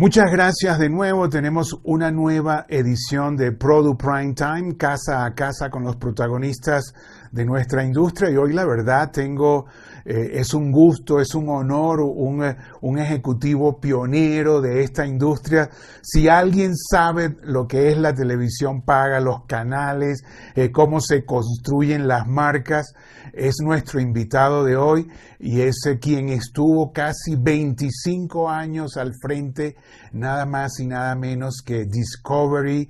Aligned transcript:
Muchas 0.00 0.30
gracias 0.30 0.78
de 0.78 0.88
nuevo. 0.88 1.28
Tenemos 1.28 1.76
una 1.82 2.12
nueva 2.12 2.66
edición 2.68 3.34
de 3.34 3.50
Product 3.50 4.00
Prime 4.00 4.32
Time, 4.32 4.76
casa 4.76 5.24
a 5.24 5.34
casa 5.34 5.70
con 5.70 5.82
los 5.82 5.96
protagonistas 5.96 6.94
de 7.32 7.44
nuestra 7.44 7.84
industria. 7.84 8.30
Y 8.30 8.36
hoy 8.36 8.52
la 8.52 8.64
verdad 8.64 9.10
tengo, 9.10 9.66
eh, 10.04 10.32
es 10.34 10.54
un 10.54 10.72
gusto, 10.72 11.20
es 11.20 11.34
un 11.34 11.48
honor, 11.48 12.00
un, 12.00 12.44
eh, 12.44 12.56
un, 12.80 12.98
ejecutivo 12.98 13.80
pionero 13.80 14.60
de 14.60 14.82
esta 14.82 15.06
industria. 15.06 15.70
Si 16.02 16.28
alguien 16.28 16.76
sabe 16.76 17.36
lo 17.42 17.66
que 17.66 17.90
es 17.90 17.98
la 17.98 18.14
televisión 18.14 18.82
paga, 18.82 19.20
los 19.20 19.44
canales, 19.46 20.22
eh, 20.54 20.70
cómo 20.70 21.00
se 21.00 21.24
construyen 21.24 22.08
las 22.08 22.26
marcas, 22.26 22.94
es 23.32 23.56
nuestro 23.62 24.00
invitado 24.00 24.64
de 24.64 24.76
hoy 24.76 25.08
y 25.38 25.60
es 25.60 25.76
quien 26.00 26.28
estuvo 26.30 26.92
casi 26.92 27.36
25 27.36 28.48
años 28.48 28.96
al 28.96 29.12
frente, 29.20 29.76
nada 30.12 30.46
más 30.46 30.80
y 30.80 30.86
nada 30.86 31.14
menos 31.14 31.62
que 31.64 31.84
Discovery 31.84 32.88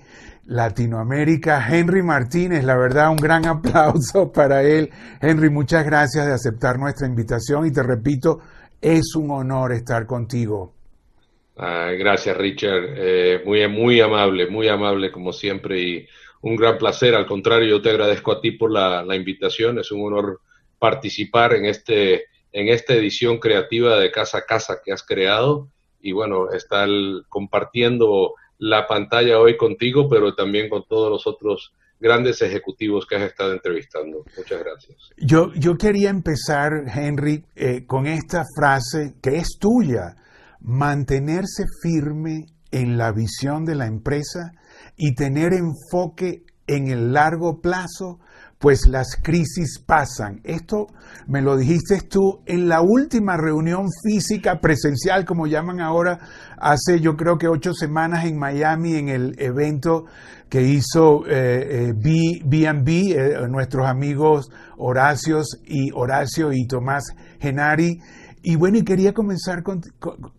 Latinoamérica. 0.48 1.66
Henry 1.70 2.02
Martínez, 2.02 2.65
la 2.65 2.77
verdad, 2.77 3.11
un 3.11 3.16
gran 3.16 3.47
aplauso 3.47 4.33
para 4.33 4.62
él. 4.62 4.91
Henry, 5.21 5.51
muchas 5.51 5.84
gracias 5.84 6.27
de 6.27 6.33
aceptar 6.33 6.79
nuestra 6.79 7.07
invitación 7.07 7.66
y 7.66 7.73
te 7.73 7.83
repito, 7.83 8.41
es 8.80 9.15
un 9.15 9.30
honor 9.30 9.73
estar 9.73 10.07
contigo. 10.07 10.74
Ah, 11.57 11.91
gracias, 11.98 12.37
Richard. 12.37 12.84
Eh, 12.97 13.43
muy, 13.45 13.66
muy 13.69 14.01
amable, 14.01 14.48
muy 14.48 14.69
amable 14.69 15.11
como 15.11 15.33
siempre 15.33 15.80
y 15.80 16.09
un 16.43 16.57
gran 16.57 16.79
placer. 16.79 17.15
Al 17.15 17.27
contrario, 17.27 17.69
yo 17.69 17.83
te 17.83 17.91
agradezco 17.91 18.33
a 18.33 18.41
ti 18.41 18.52
por 18.52 18.71
la, 18.71 19.05
invitación. 19.15 19.79
Es 19.79 19.91
un 19.91 20.07
honor 20.07 20.41
participar 20.79 21.55
en, 21.55 21.66
este, 21.66 22.27
en 22.52 22.69
esta 22.69 22.95
edición 22.95 23.38
creativa 23.38 23.99
de 23.99 24.10
Casa 24.12 24.38
a 24.38 24.46
Casa 24.46 24.80
que 24.85 24.93
has 24.93 25.02
creado 25.02 25.69
y 26.01 26.12
bueno, 26.12 26.51
estar 26.52 26.88
compartiendo 27.29 28.35
la 28.59 28.87
pantalla 28.87 29.39
hoy 29.39 29.57
contigo, 29.57 30.09
pero 30.09 30.35
también 30.35 30.69
con 30.69 30.85
todos 30.89 31.10
los 31.10 31.27
otros 31.27 31.73
grandes 32.01 32.43
ejecutivos 32.43 33.07
que 33.07 33.16
has 33.16 33.23
estado 33.23 33.52
entrevistando. 33.52 34.24
Muchas 34.37 34.63
gracias. 34.63 34.96
Yo, 35.16 35.52
yo 35.55 35.77
quería 35.77 36.10
empezar, 36.10 36.71
Henry, 36.95 37.45
eh, 37.57 37.85
con 37.87 38.07
esta 38.07 38.45
frase 38.57 39.15
que 39.23 39.37
es 39.37 39.59
tuya, 39.59 40.15
mantenerse 40.60 41.65
firme 41.82 42.47
en 42.71 42.99
la 42.99 43.13
visión 43.13 43.65
de 43.65 43.74
la 43.74 43.87
empresa 43.87 44.52
y 44.97 45.15
tener 45.15 45.52
enfoque 45.52 46.43
en 46.66 46.88
el 46.88 47.13
largo 47.13 47.60
plazo, 47.60 48.19
pues 48.59 48.87
las 48.88 49.16
crisis 49.23 49.78
pasan. 49.78 50.40
Esto 50.42 50.88
me 51.26 51.42
lo 51.42 51.56
dijiste 51.56 52.01
tú 52.09 52.40
en 52.46 52.68
la 52.68 52.80
última 52.80 53.37
reunión 53.37 53.87
física 54.02 54.60
presencial, 54.60 55.24
como 55.24 55.46
llaman 55.46 55.80
ahora, 55.80 56.18
hace 56.59 57.01
yo 57.01 57.16
creo 57.16 57.38
que 57.38 57.48
ocho 57.48 57.73
semanas 57.73 58.24
en 58.24 58.38
Miami, 58.38 58.96
en 58.96 59.09
el 59.09 59.34
evento 59.38 60.06
que 60.48 60.62
hizo 60.62 61.26
eh, 61.26 61.90
eh, 61.90 61.95
eh, 61.95 63.48
nuestros 63.48 63.86
amigos 63.86 64.50
Horacios 64.76 65.60
y 65.64 65.91
Horacio 65.92 66.53
y 66.53 66.66
Tomás 66.66 67.04
Genari. 67.41 68.00
Y 68.42 68.56
bueno, 68.56 68.78
y 68.78 68.84
quería 68.84 69.12
comenzar 69.12 69.62
con, 69.62 69.82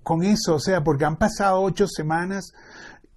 con 0.03 0.23
eso, 0.23 0.55
o 0.55 0.59
sea, 0.59 0.83
porque 0.83 1.05
han 1.05 1.17
pasado 1.17 1.61
ocho 1.61 1.85
semanas 1.87 2.53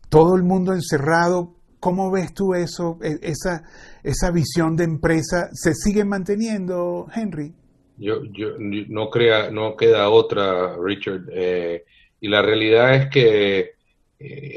todo 0.08 0.36
el 0.36 0.42
mundo 0.42 0.75
encerrado. 0.75 1.55
¿Cómo 1.83 2.13
ves 2.13 2.33
tú 2.33 2.55
eso, 2.55 2.97
e, 3.03 3.19
esa, 3.23 3.65
esa 4.05 4.31
visión 4.31 4.77
de 4.77 4.85
empresa? 4.85 5.49
¿Se 5.53 5.75
sigue 5.75 6.05
manteniendo, 6.05 7.09
Henry? 7.13 7.53
Yo, 7.99 8.23
yo 8.27 8.51
no, 8.59 9.11
crea, 9.11 9.51
no 9.51 9.77
queda 9.77 10.09
otra, 10.09 10.77
Richard. 10.81 11.25
Eh, 11.33 11.83
y 12.21 12.29
la 12.29 12.41
realidad 12.41 12.95
es 12.95 13.11
que 13.11 13.59
eh, 13.59 13.73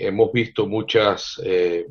hemos 0.01 0.31
visto 0.33 0.67
muchas, 0.67 1.41
eh, 1.43 1.87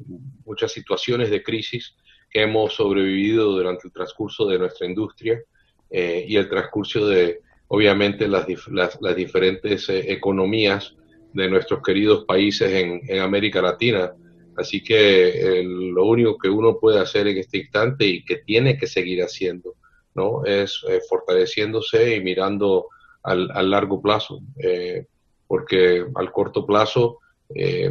muchas 0.46 0.70
situaciones 0.70 1.30
de 1.30 1.42
crisis 1.42 1.96
que 2.30 2.42
hemos 2.42 2.72
sobrevivido 2.74 3.50
durante 3.50 3.88
el 3.88 3.92
transcurso 3.92 4.46
de 4.46 4.60
nuestra 4.60 4.86
industria 4.86 5.42
y 5.90 6.34
el 6.36 6.48
transcurso 6.48 7.06
de, 7.06 7.40
obviamente, 7.68 8.26
las, 8.26 8.46
las, 8.68 8.98
las 9.00 9.16
diferentes 9.16 9.88
economías 9.88 10.94
de 11.32 11.48
nuestros 11.48 11.82
queridos 11.82 12.24
países 12.24 12.72
en, 12.72 13.20
América 13.20 13.60
Latina. 13.60 14.12
Así 14.56 14.82
que 14.82 15.62
lo 15.64 16.04
único 16.04 16.38
que 16.38 16.48
uno 16.48 16.78
puede 16.78 17.00
hacer 17.00 17.26
en 17.26 17.38
este 17.38 17.58
instante 17.58 18.06
y 18.06 18.24
que 18.24 18.38
tiene 18.38 18.78
que 18.78 18.86
seguir 18.86 19.22
haciendo, 19.22 19.74
¿no? 20.14 20.44
Es 20.44 20.82
eh, 20.88 21.00
fortaleciéndose 21.08 22.16
y 22.16 22.20
mirando 22.20 22.88
al, 23.22 23.70
largo 23.70 24.00
plazo, 24.00 24.40
eh, 24.58 25.06
porque 25.46 26.04
al 26.14 26.30
corto 26.30 26.66
plazo 26.66 27.20
eh, 27.54 27.90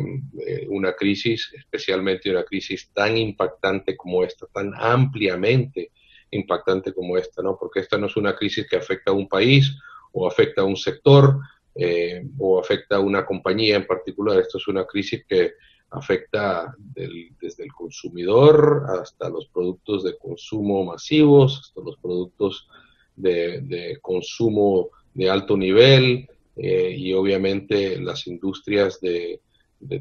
una 0.69 0.93
crisis, 0.93 1.51
especialmente 1.55 2.29
una 2.29 2.43
crisis 2.43 2.89
tan 2.93 3.17
impactante 3.17 3.97
como 3.97 4.23
esta, 4.23 4.45
tan 4.47 4.73
ampliamente 4.75 5.91
impactante 6.31 6.93
como 6.93 7.17
esta, 7.17 7.41
¿no? 7.41 7.57
Porque 7.59 7.81
esta 7.81 7.97
no 7.97 8.07
es 8.07 8.15
una 8.15 8.35
crisis 8.35 8.67
que 8.67 8.77
afecta 8.77 9.11
a 9.11 9.13
un 9.13 9.27
país 9.27 9.75
o 10.11 10.27
afecta 10.27 10.61
a 10.61 10.65
un 10.65 10.75
sector, 10.75 11.39
eh, 11.75 12.23
o 12.37 12.59
afecta 12.59 12.97
a 12.97 12.99
una 12.99 13.25
compañía 13.25 13.75
en 13.75 13.87
particular. 13.87 14.39
Esto 14.39 14.57
es 14.57 14.67
una 14.67 14.85
crisis 14.85 15.25
que 15.27 15.53
afecta 15.93 16.75
desde 16.95 17.63
el 17.63 17.71
consumidor 17.71 18.85
hasta 18.99 19.29
los 19.29 19.47
productos 19.47 20.03
de 20.03 20.17
consumo 20.17 20.83
masivos, 20.83 21.59
hasta 21.59 21.81
los 21.81 21.97
productos 21.97 22.67
de, 23.15 23.97
consumo 24.01 24.89
de 25.13 25.29
alto 25.29 25.55
nivel 25.55 26.27
eh, 26.55 26.95
y 26.97 27.13
obviamente 27.13 27.99
las 27.99 28.27
industrias 28.27 28.99
de, 29.01 29.39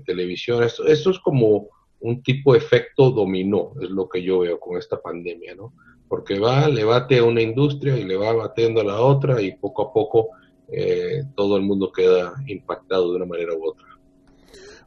televisión. 0.06 0.62
Esto, 0.62 0.86
es 0.86 1.18
como 1.18 1.66
un 2.00 2.22
tipo 2.22 2.52
de 2.52 2.60
efecto 2.60 3.10
dominó, 3.10 3.72
es 3.82 3.90
lo 3.90 4.08
que 4.08 4.22
yo 4.22 4.38
veo 4.40 4.60
con 4.60 4.78
esta 4.78 5.00
pandemia, 5.00 5.56
¿no? 5.56 5.72
Porque 6.08 6.38
va, 6.38 6.68
le 6.68 6.84
bate 6.84 7.18
a 7.18 7.24
una 7.24 7.42
industria 7.42 7.98
y 7.98 8.04
le 8.04 8.16
va 8.16 8.32
batiendo 8.32 8.80
a 8.80 8.84
la 8.84 9.00
otra 9.00 9.42
y 9.42 9.56
poco 9.56 9.82
a 9.82 9.92
poco 9.92 10.28
eh, 10.68 11.24
todo 11.34 11.56
el 11.56 11.62
mundo 11.62 11.90
queda 11.90 12.32
impactado 12.46 13.10
de 13.10 13.16
una 13.16 13.26
manera 13.26 13.54
u 13.54 13.66
otra. 13.68 13.91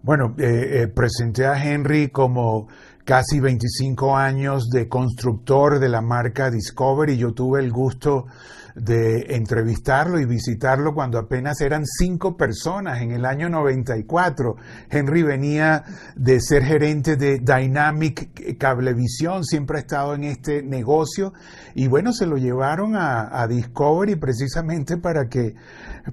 Bueno, 0.05 0.35
eh, 0.37 0.83
eh, 0.83 0.87
presenté 0.87 1.47
a 1.47 1.57
Henry 1.57 2.09
como 2.09 2.67
casi 3.03 3.39
25 3.39 4.15
años 4.15 4.69
de 4.69 4.87
constructor 4.87 5.79
de 5.79 5.89
la 5.89 6.01
marca 6.01 6.51
Discovery. 6.51 7.17
Yo 7.17 7.33
tuve 7.33 7.59
el 7.59 7.71
gusto 7.71 8.27
de 8.75 9.35
entrevistarlo 9.35 10.19
y 10.19 10.25
visitarlo 10.25 10.93
cuando 10.93 11.17
apenas 11.17 11.61
eran 11.61 11.85
cinco 11.85 12.35
personas 12.35 13.01
en 13.01 13.11
el 13.11 13.25
año 13.25 13.49
94. 13.49 14.57
Henry 14.89 15.23
venía 15.23 15.83
de 16.15 16.41
ser 16.41 16.63
gerente 16.63 17.15
de 17.15 17.39
Dynamic 17.39 18.57
Cablevisión, 18.57 19.45
siempre 19.45 19.77
ha 19.77 19.81
estado 19.81 20.13
en 20.13 20.25
este 20.25 20.61
negocio 20.61 21.33
y 21.73 21.87
bueno, 21.87 22.11
se 22.11 22.25
lo 22.25 22.37
llevaron 22.37 22.95
a, 22.95 23.45
Discovery 23.45 24.15
precisamente 24.15 24.97
para 24.97 25.29
que, 25.29 25.55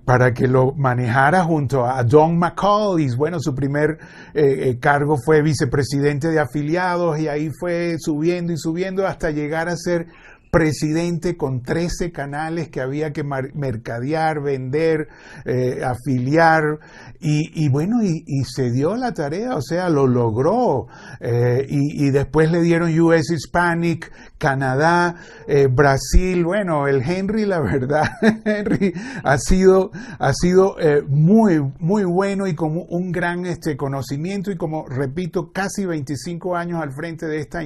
para 0.05 0.35
que 0.35 0.47
lo 0.47 0.73
manejara 0.73 1.45
junto 1.45 1.87
a 1.87 2.05
Don 2.05 2.39
McCall 2.39 3.01
y 3.01 3.15
bueno, 3.17 3.39
su 3.41 3.55
primer 3.55 3.99
eh, 4.35 4.69
eh, 4.69 4.79
cargo 4.79 5.17
fue 5.25 5.41
vicepresidente 5.41 6.29
de 6.29 6.39
afiliados 6.39 7.19
y 7.19 7.29
ahí 7.29 7.51
fue 7.59 7.97
subiendo 7.99 8.53
y 8.53 8.59
subiendo 8.59 9.07
hasta 9.07 9.31
llegar 9.31 9.69
a 9.69 9.77
ser 9.77 10.07
presidente 10.53 11.39
con 11.39 11.63
13 11.63 12.13
canales 12.13 12.69
que 12.69 12.83
había 12.83 13.11
que 13.15 13.25
mercadear, 13.25 14.43
vender, 14.43 15.09
eh, 15.47 15.83
afiliar, 15.83 16.79
y, 17.25 17.69
bueno, 17.69 18.03
y, 18.03 18.45
se 18.45 18.73
dio 18.73 18.97
la 18.97 19.15
tarea, 19.15 19.55
o 19.55 19.63
sea, 19.63 19.89
lo 19.89 20.09
logró. 20.09 20.89
Eh, 21.21 21.65
y, 21.69 22.11
después 22.11 22.51
le 22.51 22.61
dieron 22.61 22.99
US 23.01 23.31
Hispanic, 23.31 24.13
Canadá, 24.39 25.15
eh, 25.47 25.69
Brasil, 25.69 26.45
bueno, 26.45 26.89
el 26.89 27.01
Henry, 27.01 27.47
la 27.47 27.61
verdad, 27.61 28.11
Henry 28.45 28.93
ha 29.23 29.39
sido, 29.39 29.93
ha 30.19 30.33
sido 30.35 30.75
muy, 31.07 31.61
muy 31.79 32.03
bueno 32.03 32.49
y 32.49 32.57
con 32.57 32.73
un 32.89 33.13
gran 33.13 33.47
este, 33.47 33.77
conocimiento 33.77 34.51
y 34.51 34.57
como 34.57 34.89
repito, 34.89 35.53
casi 35.53 35.87
25 35.87 36.57
años 36.57 36.83
al 36.83 36.93
frente 36.93 37.27
de 37.27 37.39
esta 37.39 37.63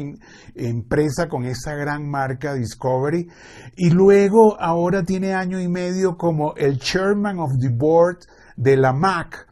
empresa 0.55 1.29
con 1.29 1.47
esa 1.47 1.75
gran 1.75 2.07
marca 2.09 2.53
Y 3.77 3.91
luego 3.91 4.61
ahora 4.61 5.03
tiene 5.03 5.35
año 5.35 5.61
y 5.61 5.69
medio 5.69 6.17
como 6.17 6.55
el 6.57 6.79
chairman 6.79 7.39
of 7.39 7.53
the 7.61 7.69
board 7.69 8.19
de 8.57 8.77
la 8.77 8.93
MAC, 8.93 9.47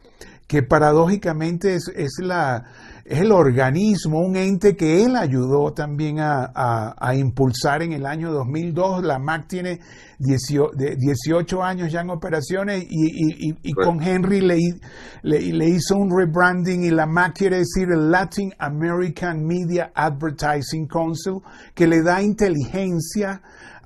que 0.47 0.63
paradójicamente 0.63 1.75
es 1.75 2.19
la, 2.19 2.65
es 3.05 3.21
el 3.21 3.31
organismo, 3.31 4.19
un 4.19 4.35
ente 4.35 4.75
que 4.75 5.03
él 5.03 5.15
ayudó 5.15 5.73
también 5.73 6.17
a, 6.19 6.95
impulsar 7.15 7.83
en 7.83 7.93
el 7.93 8.03
año 8.03 8.31
2002. 8.31 9.03
La 9.03 9.19
MAC 9.19 9.47
tiene 9.47 9.79
18, 10.17 11.63
años 11.63 11.91
ya 11.91 12.01
en 12.01 12.09
operaciones 12.09 12.83
y, 12.89 13.73
con 13.73 14.01
Henry 14.01 14.41
le, 14.41 14.57
le, 15.21 15.69
hizo 15.69 15.95
un 15.95 16.09
rebranding 16.17 16.83
y 16.83 16.89
la 16.89 17.05
MAC 17.05 17.37
quiere 17.37 17.57
decir 17.57 17.89
el 17.91 18.09
Latin 18.09 18.51
American 18.57 19.45
Media 19.45 19.91
Advertising 19.93 20.87
Council, 20.87 21.41
que 21.75 21.85
le 21.85 22.01
da 22.01 22.23
inteligencia 22.23 23.39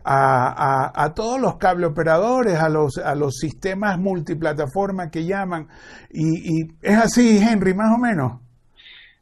a, 0.06 1.12
todos 1.14 1.42
los 1.42 1.58
cable 1.58 1.88
operadores, 1.88 2.58
a 2.58 2.70
los, 2.70 2.98
a 2.98 3.16
los 3.16 3.36
sistemas 3.36 4.00
multiplataforma 4.00 5.10
que 5.10 5.26
llaman. 5.26 5.68
Y, 6.10 6.72
es 6.82 6.98
así, 6.98 7.38
Henry, 7.38 7.74
más 7.74 7.94
o 7.94 7.98
menos. 7.98 8.49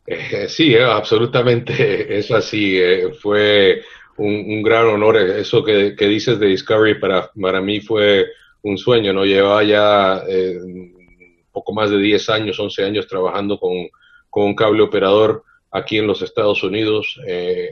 Eh, 0.07 0.48
sí, 0.48 0.74
eh, 0.74 0.83
absolutamente 0.83 2.18
es 2.18 2.31
así. 2.31 2.80
Eh, 2.80 3.13
fue 3.21 3.83
un, 4.18 4.63
gran 4.63 4.88
honor. 4.88 5.18
Eso 5.18 5.63
que, 5.63 5.92
dices 5.92 6.39
de 6.39 6.48
Discovery 6.48 7.00
para, 7.00 7.30
para 7.39 7.62
mí 7.62 7.81
fue 7.81 8.25
un 8.63 8.77
sueño. 8.77 9.13
No 9.13 9.25
llevaba 9.25 9.63
ya 9.63 10.24
poco 11.51 11.74
más 11.74 11.92
de 11.92 11.98
10 11.98 12.30
años, 12.30 12.59
11 12.59 12.83
años 12.83 13.07
trabajando 13.07 13.59
con, 13.59 13.89
con 14.30 14.45
un 14.45 14.56
cable 14.56 14.81
operador 14.81 15.44
aquí 15.71 15.98
en 15.98 16.07
los 16.07 16.21
Estados 16.21 16.63
Unidos. 16.63 17.19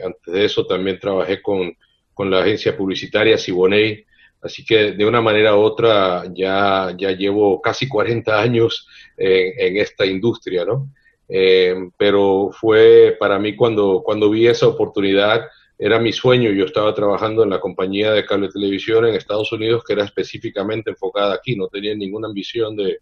antes 0.04 0.34
de 0.34 0.46
eso 0.46 0.66
también 0.68 1.00
trabajé 1.00 1.42
con 1.42 1.76
con 2.16 2.31
la 2.31 2.40
agencia 2.40 2.76
publicitaria 2.76 3.38
Siboney. 3.38 4.04
Así 4.42 4.64
que 4.66 4.94
de 4.94 5.06
una 5.06 5.22
manera 5.22 5.56
u 5.56 5.60
otra 5.60 6.24
ya, 6.34 6.96
ya 6.98 7.12
llevo 7.12 7.62
casi 7.62 7.88
40 7.88 8.42
años 8.42 8.88
en, 9.18 9.78
esta 9.78 10.06
industria, 10.06 10.66
¿no? 10.66 10.90
Eh, 11.27 11.75
pero 11.98 12.51
fue 12.51 13.16
para 13.19 13.39
mí 13.39 13.56
cuando, 13.56 14.01
cuando 14.04 14.30
vi 14.30 14.48
esa 14.48 14.68
oportunidad, 14.68 15.45
era 15.77 16.00
mi 16.00 16.13
sueño. 16.13 16.51
Yo 16.51 16.66
estaba 16.66 16.94
trabajando 16.94 17.44
en 17.44 17.50
la 17.50 17.60
compañía 17.60 18.12
de 18.12 18.25
cable 18.25 18.50
televisión 18.50 19.06
en 19.06 19.16
Estados 19.16 19.51
Unidos 19.51 19.83
que 19.86 19.94
era 19.94 20.06
específicamente 20.06 20.92
enfocada 20.92 21.36
aquí, 21.36 21.56
no 21.56 21.68
tenía 21.68 21.95
ninguna 21.95 22.27
ambición 22.27 22.75
de, 22.75 23.00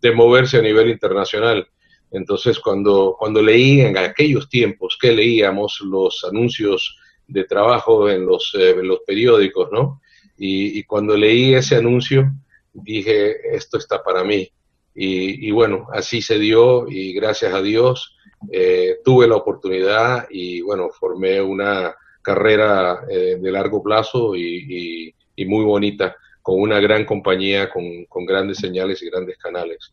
de 0.00 0.12
moverse 0.12 0.58
a 0.58 0.62
nivel 0.62 0.90
internacional. 0.90 1.66
Entonces, 2.10 2.58
cuando, 2.60 3.16
cuando 3.18 3.42
leí 3.42 3.80
en 3.80 3.98
aquellos 3.98 4.48
tiempos 4.48 4.96
que 5.00 5.12
leíamos 5.12 5.80
los 5.80 6.24
anuncios 6.24 6.98
de 7.26 7.44
trabajo 7.44 8.08
en 8.08 8.26
los, 8.26 8.54
eh, 8.58 8.76
los 8.82 9.00
periódicos, 9.06 9.70
¿no? 9.72 10.00
Y, 10.38 10.82
cuando 10.84 11.16
leí 11.16 11.54
ese 11.54 11.76
anuncio, 11.76 12.30
dije, 12.74 13.56
esto 13.56 13.78
está 13.78 14.02
para 14.02 14.22
mí. 14.22 14.50
Y, 14.98 15.50
bueno, 15.50 15.88
así 15.92 16.22
se 16.22 16.38
dio 16.38 16.88
y 16.88 17.12
gracias 17.12 17.52
a 17.52 17.60
Dios 17.60 18.16
eh, 18.50 18.96
tuve 19.04 19.28
la 19.28 19.36
oportunidad 19.36 20.26
y 20.30 20.62
bueno, 20.62 20.88
formé 20.88 21.40
una 21.42 21.94
carrera 22.22 23.04
eh, 23.10 23.36
de 23.38 23.52
largo 23.52 23.82
plazo 23.82 24.34
y, 24.34 25.14
muy 25.46 25.64
bonita 25.64 26.16
con 26.40 26.60
una 26.60 26.80
gran 26.80 27.04
compañía, 27.04 27.68
con, 27.68 28.24
grandes 28.24 28.56
señales 28.56 29.02
y 29.02 29.10
grandes 29.10 29.36
canales. 29.36 29.92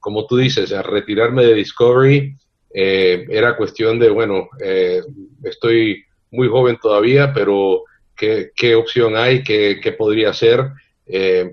como 0.00 0.26
tú 0.26 0.38
dices, 0.38 0.72
a 0.72 0.82
retirarme 0.82 1.44
de 1.44 1.54
Discovery 1.54 2.34
era 2.72 3.56
cuestión 3.56 3.98
de, 3.98 4.08
bueno, 4.08 4.48
estoy 5.44 6.02
muy 6.30 6.48
joven 6.48 6.78
todavía, 6.80 7.32
pero 7.34 7.84
¿qué, 8.16 8.74
opción 8.74 9.16
hay? 9.16 9.42
¿Qué, 9.42 9.80
qué 9.82 9.92
podría 9.92 10.30
hacer? 10.30 10.64
Eh, 11.06 11.50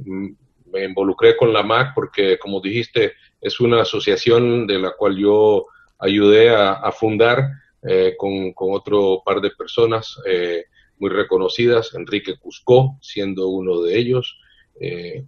me 0.75 0.83
involucré 0.83 1.37
con 1.37 1.53
la 1.53 1.63
MAC 1.63 1.93
porque, 1.95 2.37
como 2.37 2.59
dijiste, 2.59 3.13
es 3.39 3.59
una 3.59 3.81
asociación 3.81 4.67
de 4.67 4.79
la 4.79 4.91
cual 4.91 5.17
yo 5.17 5.67
ayudé 5.99 6.49
a, 6.49 6.91
fundar 6.91 7.49
eh, 7.87 8.15
con, 8.17 8.53
otro 8.55 9.21
par 9.25 9.39
de 9.39 9.51
personas 9.51 10.19
eh, 10.25 10.65
muy 10.99 11.09
reconocidas, 11.09 11.93
Enrique 11.95 12.37
Cuscó 12.37 12.97
siendo 13.01 13.47
uno 13.47 13.81
de 13.81 13.97
ellos, 13.97 14.39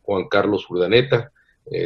Juan 0.01 0.27
Carlos 0.27 0.69
Urdaneta 0.69 1.31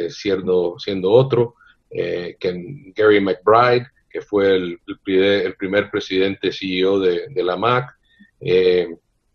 siendo, 0.08 0.76
siendo 0.80 1.12
otro, 1.12 1.54
Gary 1.90 3.20
McBride, 3.20 3.86
que 4.10 4.20
fue 4.20 4.56
el, 4.56 4.80
el, 5.06 5.54
primer 5.54 5.90
presidente 5.90 6.50
CEO 6.52 6.98
de, 6.98 7.28
de 7.28 7.42
la 7.44 7.56
MAC. 7.56 7.96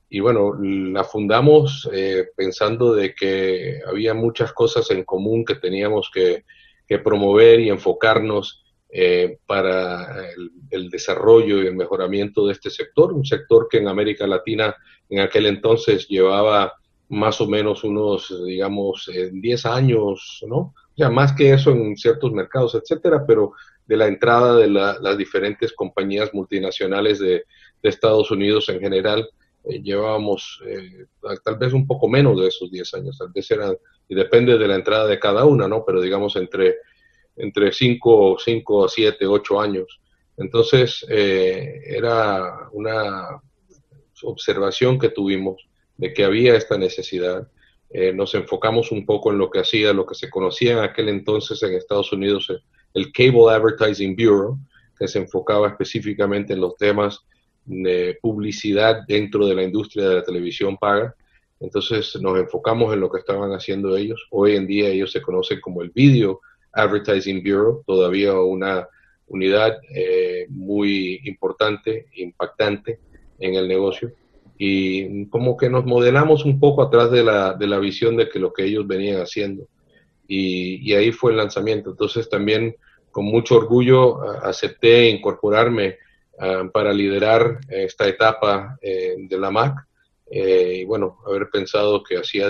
Y 0.10 0.20
bueno, 0.20 0.54
la 0.60 1.04
fundamos 1.04 1.90
eh, 1.92 2.28
pensando 2.36 2.94
de 2.94 3.14
que 3.14 3.80
había 3.86 4.14
muchas 4.14 4.54
cosas 4.54 4.90
en 4.92 5.04
común 5.04 5.44
que 5.44 5.56
teníamos 5.56 6.10
que, 6.14 6.46
que 6.88 7.00
promover 7.00 7.60
y 7.60 7.70
enfocarnos 7.70 8.64
eh, 8.90 9.40
para 9.46 10.30
el, 10.30 10.52
el, 10.70 10.90
desarrollo 10.90 11.62
y 11.62 11.68
el 11.68 11.76
mejoramiento 11.76 12.48
de 12.48 12.54
este 12.54 12.70
sector, 12.70 13.12
un 13.12 13.26
sector 13.26 13.68
que 13.70 13.80
en 13.80 13.90
América 13.90 14.26
Latina 14.26 14.74
en 15.10 15.20
aquel 15.20 15.46
entonces 15.46 16.08
llevaba 16.08 16.74
más 17.10 17.40
o 17.40 17.48
menos 17.48 17.84
unos, 17.84 18.34
digamos, 18.46 19.10
10 19.32 19.66
años, 19.66 20.44
¿no? 20.48 20.74
O 21.00 21.12
más 21.12 21.34
que 21.34 21.54
eso 21.54 21.72
en 21.72 21.96
ciertos 21.96 22.32
mercados, 22.32 22.76
etcétera, 22.76 23.24
pero 23.26 23.54
de 23.86 23.98
la 23.98 24.08
entrada 24.08 24.56
de 24.56 24.68
las 24.68 25.18
diferentes 25.18 25.74
compañías 25.74 26.34
multinacionales 26.34 27.20
de, 27.20 27.44
Estados 27.84 28.32
Unidos 28.32 28.68
en 28.68 28.82
general, 28.82 29.30
eh, 29.70 29.82
llevábamos 29.82 30.62
eh, 30.66 31.06
tal 31.44 31.58
vez 31.58 31.74
un 31.74 31.86
poco 31.86 32.08
menos 32.08 32.40
de 32.40 32.48
esos 32.48 32.72
10 32.72 32.94
años, 32.96 33.18
tal 33.18 33.30
vez 33.34 33.50
eran, 33.52 33.76
y 34.08 34.16
depende 34.16 34.58
de 34.58 34.68
la 34.68 34.76
entrada 34.76 35.08
de 35.08 35.20
cada 35.20 35.46
una, 35.46 35.68
¿no? 35.68 35.84
Pero 35.86 36.02
digamos 36.02 36.36
entre, 36.36 36.78
entre 37.36 37.72
5, 37.72 38.38
5, 38.44 38.88
7, 38.88 39.26
8 39.26 39.62
años. 39.62 40.02
Entonces, 40.38 41.06
eh, 41.10 41.82
era 41.86 42.70
una 42.72 43.42
observación 44.24 45.00
que 45.00 45.10
tuvimos 45.10 45.68
de 45.98 46.14
que 46.14 46.24
había 46.24 46.56
esta 46.56 46.78
necesidad. 46.78 47.48
nos 48.14 48.36
enfocamos 48.36 48.92
un 48.92 49.06
poco 49.06 49.32
en 49.32 49.38
lo 49.38 49.50
que 49.50 49.60
hacía, 49.60 49.94
lo 49.94 50.06
que 50.06 50.16
se 50.16 50.30
conocía 50.30 50.74
en 50.74 50.80
aquel 50.80 51.10
entonces 51.10 51.64
en 51.64 51.74
Estados 51.74 52.12
Unidos, 52.12 52.52
el 52.94 53.12
Cable 53.12 53.50
Advertising 53.50 54.16
Bureau, 54.16 54.58
que 54.98 55.08
se 55.08 55.20
enfocaba 55.20 55.70
específicamente 55.70 56.54
en 56.54 56.62
los 56.62 56.76
temas 56.78 57.22
publicidad 58.22 59.02
dentro 59.08 59.46
de 59.48 59.56
la 59.56 59.64
industria 59.64 60.08
de 60.10 60.16
la 60.16 60.24
televisión 60.24 60.78
paga. 60.78 61.16
Entonces 61.60 62.16
nos 62.22 62.38
enfocamos 62.40 62.94
en 62.94 63.00
lo 63.00 63.10
que 63.10 63.20
estaban 63.20 63.52
haciendo 63.52 63.98
ellos. 63.98 64.28
Hoy 64.32 64.56
en 64.56 64.68
día 64.68 64.90
ellos 64.90 65.12
se 65.12 65.22
conocen 65.22 65.60
como 65.60 65.82
el 65.82 65.90
Video 65.90 66.42
Advertising 66.74 67.42
Bureau, 67.42 67.84
todavía 67.86 68.40
una 68.40 68.88
unidad 69.28 69.78
eh, 69.94 70.46
muy 70.50 71.20
importante, 71.26 72.08
impactante 72.16 73.00
en 73.40 73.56
el 73.56 73.68
negocio. 73.68 74.12
Y 74.58 75.26
como 75.28 75.58
que 75.58 75.70
nos 75.70 75.86
modelamos 75.86 76.46
un 76.46 76.60
poco 76.60 76.82
atrás 76.84 77.12
de 77.12 77.24
la, 77.24 77.54
de 77.54 77.68
la 77.68 77.80
visión 77.80 78.16
de 78.18 78.30
que 78.30 78.40
lo 78.40 78.54
que 78.54 78.66
ellos 78.66 78.88
venían 78.88 79.22
haciendo. 79.22 79.68
Y 80.30 80.92
ahí 80.94 81.12
fue 81.12 81.32
el 81.32 81.38
lanzamiento. 81.38 81.92
Entonces 81.92 82.30
también 82.30 82.76
con 83.12 83.26
mucho 83.26 83.58
orgullo 83.58 84.22
acepté 84.44 85.10
incorporarme 85.10 85.98
para 86.72 86.94
liderar 86.94 87.60
esta 87.70 88.08
etapa 88.08 88.78
eh, 88.82 89.16
de 89.18 89.40
la 89.40 89.52
MAC. 89.52 89.88
Eh, 90.30 90.80
y 90.82 90.86
bueno, 90.86 91.18
haber 91.26 91.50
pensado 91.50 92.04
que 92.04 92.18
hacía 92.18 92.48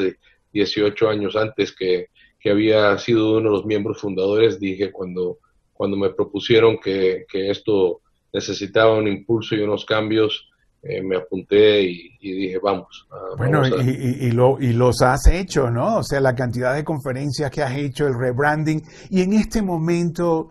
18 0.52 1.10
años 1.10 1.36
antes 1.36 1.74
que, 1.74 2.08
que, 2.40 2.50
había 2.50 2.98
sido 2.98 3.38
uno 3.38 3.50
de 3.50 3.56
los 3.56 3.66
miembros 3.66 4.02
fundadores, 4.02 4.60
dije 4.60 4.92
cuando, 4.92 5.40
cuando 5.74 5.96
me 5.96 6.10
propusieron 6.10 6.80
que, 6.80 7.26
que 7.32 7.52
esto 7.52 8.02
necesitaba 8.34 8.98
un 8.98 9.08
impulso 9.08 9.56
y 9.56 9.62
unos 9.62 9.86
cambios, 9.86 10.50
eh, 10.84 11.02
me 11.02 11.18
apunté 11.18 11.82
y, 11.82 12.18
dije, 12.20 12.60
vamos. 12.62 13.08
bueno, 13.38 13.62
y, 13.68 14.32
lo, 14.32 14.58
y 14.60 14.74
los 14.74 15.02
has 15.02 15.28
hecho, 15.28 15.70
¿no? 15.70 15.98
O 15.98 16.04
sea, 16.04 16.22
la 16.22 16.36
cantidad 16.36 16.76
de 16.76 16.84
conferencias 16.84 17.52
que 17.52 17.62
has 17.62 17.76
hecho, 17.76 18.08
el 18.08 18.18
rebranding, 18.18 18.82
y 19.10 19.22
en 19.22 19.34
este 19.34 19.62
momento, 19.62 20.50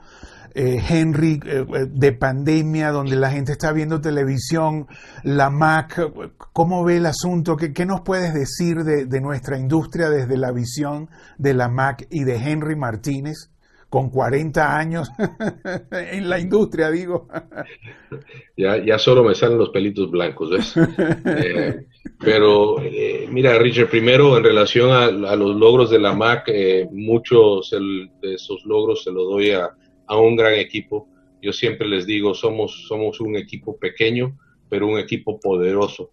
eh, 0.58 0.82
Henry, 0.88 1.38
eh, 1.44 1.66
de 1.90 2.12
pandemia, 2.12 2.90
donde 2.90 3.14
la 3.16 3.30
gente 3.30 3.52
está 3.52 3.72
viendo 3.72 4.00
televisión, 4.00 4.86
la 5.22 5.50
Mac, 5.50 6.00
¿cómo 6.52 6.82
ve 6.82 6.96
el 6.96 7.06
asunto? 7.06 7.56
¿Qué, 7.56 7.74
qué 7.74 7.84
nos 7.84 8.00
puedes 8.00 8.32
decir 8.32 8.82
de, 8.82 9.04
de 9.04 9.20
nuestra 9.20 9.58
industria 9.58 10.08
desde 10.08 10.38
la 10.38 10.52
visión 10.52 11.10
de 11.36 11.52
la 11.52 11.68
Mac 11.68 12.06
y 12.10 12.24
de 12.24 12.36
Henry 12.36 12.74
Martínez? 12.74 13.50
con 13.88 14.10
40 14.10 14.76
años 14.76 15.08
en 15.90 16.28
la 16.28 16.38
industria, 16.38 16.90
digo. 16.90 17.28
ya, 18.56 18.84
ya 18.84 18.98
solo 18.98 19.22
me 19.22 19.34
salen 19.34 19.58
los 19.58 19.70
pelitos 19.70 20.10
blancos, 20.10 20.50
¿ves? 20.50 20.74
Eh, 21.26 21.86
pero 22.18 22.80
eh, 22.80 23.26
mira, 23.30 23.58
Richard, 23.58 23.88
primero 23.88 24.36
en 24.36 24.44
relación 24.44 24.90
a, 24.90 25.10
los 25.10 25.56
logros 25.56 25.90
de 25.90 25.98
la 25.98 26.14
MAC, 26.14 26.48
eh, 26.48 26.88
muchos 26.90 27.70
de 27.70 28.34
esos 28.34 28.64
logros 28.64 29.02
se 29.02 29.10
los 29.10 29.24
doy 29.28 29.50
a, 29.50 29.70
a, 30.06 30.16
un 30.18 30.36
gran 30.36 30.54
equipo. 30.54 31.08
Yo 31.42 31.52
siempre 31.52 31.86
les 31.86 32.06
digo, 32.06 32.34
somos, 32.34 32.86
somos 32.88 33.20
un 33.20 33.36
equipo 33.36 33.76
pequeño, 33.76 34.38
pero 34.68 34.86
un 34.86 34.98
equipo 34.98 35.38
poderoso. 35.38 36.12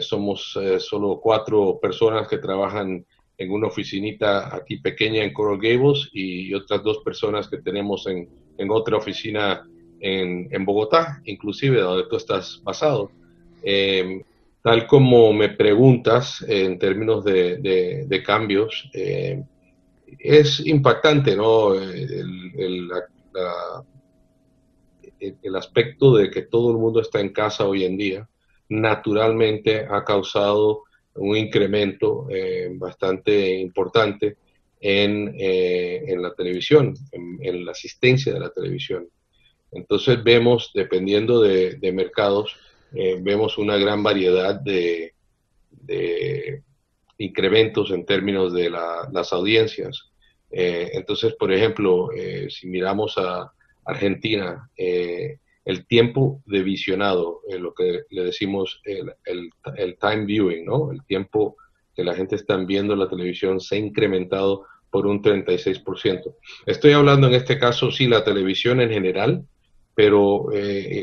somos 0.00 0.58
solo 0.78 1.20
cuatro 1.20 1.78
personas 1.80 2.26
que 2.28 2.38
trabajan 2.38 3.04
en 3.38 3.50
una 3.52 3.68
oficinita 3.68 4.54
aquí 4.54 4.78
pequeña 4.78 5.22
en 5.22 5.32
Coral 5.32 5.58
Gables 5.60 6.10
y 6.12 6.52
otras 6.52 6.82
dos 6.82 6.98
personas 7.04 7.48
que 7.48 7.58
tenemos 7.58 8.06
en, 8.08 8.28
en 8.58 8.70
otra 8.70 8.96
oficina 8.96 9.64
en, 10.00 10.48
en, 10.50 10.64
Bogotá, 10.64 11.22
inclusive 11.24 11.80
donde 11.80 12.08
tú 12.08 12.16
estás 12.16 12.60
basado. 12.64 13.10
Em, 13.62 14.22
tal 14.62 14.86
como 14.86 15.32
me 15.32 15.50
preguntas 15.50 16.44
en 16.46 16.78
términos 16.78 17.24
de, 17.24 17.58
de, 18.08 18.22
cambios, 18.24 18.90
es 20.18 20.60
impactante, 20.66 21.36
¿no? 21.36 21.74
El, 21.74 22.90
el 25.20 25.56
aspecto 25.56 26.16
de 26.16 26.30
que 26.30 26.42
todo 26.42 26.70
el 26.70 26.78
mundo 26.78 27.00
está 27.00 27.20
en 27.20 27.32
casa 27.32 27.66
hoy 27.66 27.84
en 27.84 27.96
día, 27.96 28.28
naturalmente 28.68 29.86
ha 29.88 30.04
causado 30.04 30.84
un 31.14 31.36
incremento 31.36 32.28
bastante 32.74 33.58
importante 33.58 34.36
en, 34.80 35.34
en 35.36 36.22
la 36.22 36.34
televisión, 36.34 36.94
en, 37.12 37.64
la 37.64 37.72
asistencia 37.72 38.32
de 38.32 38.40
la 38.40 38.50
televisión. 38.50 39.08
Entonces 39.72 40.22
vemos, 40.22 40.70
dependiendo 40.74 41.40
de, 41.40 41.92
mercados, 41.92 42.56
vemos 42.92 43.58
una 43.58 43.76
gran 43.76 44.02
variedad 44.02 44.54
de 44.60 45.12
incrementos 47.18 47.90
en 47.90 48.06
términos 48.06 48.52
de 48.54 48.70
las 48.70 49.32
audiencias. 49.32 50.10
Eh, 50.50 50.90
entonces, 50.92 51.34
por 51.34 51.52
ejemplo, 51.52 52.10
eh, 52.12 52.48
si 52.50 52.68
miramos 52.68 53.16
a 53.18 53.52
Argentina, 53.84 54.68
eh, 54.76 55.38
el 55.64 55.86
tiempo 55.86 56.42
de 56.46 56.62
visionado, 56.62 57.42
lo 57.58 57.74
que 57.74 58.02
le 58.08 58.24
decimos 58.24 58.80
el, 58.84 59.12
el, 59.76 59.98
time 59.98 60.24
viewing, 60.24 60.64
¿no? 60.64 60.90
El 60.90 61.04
tiempo 61.04 61.56
que 61.94 62.04
la 62.04 62.14
gente 62.14 62.36
está 62.36 62.56
viendo 62.56 62.96
la 62.96 63.08
televisión 63.08 63.60
se 63.60 63.74
ha 63.76 63.78
incrementado 63.78 64.64
por 64.90 65.06
un 65.06 65.22
36%. 65.22 66.34
Estoy 66.64 66.92
hablando 66.92 67.26
en 67.26 67.34
este 67.34 67.58
caso, 67.58 67.90
sí, 67.90 68.06
la 68.06 68.24
televisión 68.24 68.80
en 68.80 68.88
general, 68.88 69.44
pero 69.94 70.46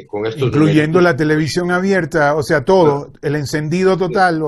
con 0.08 0.26
esto... 0.26 0.46
Incluyendo 0.46 1.00
la 1.00 1.16
televisión 1.16 1.70
abierta, 1.70 2.36
o 2.36 2.42
sea, 2.42 2.66
todo, 2.66 3.12
el 3.22 3.36
encendido 3.36 3.98
total. 3.98 4.42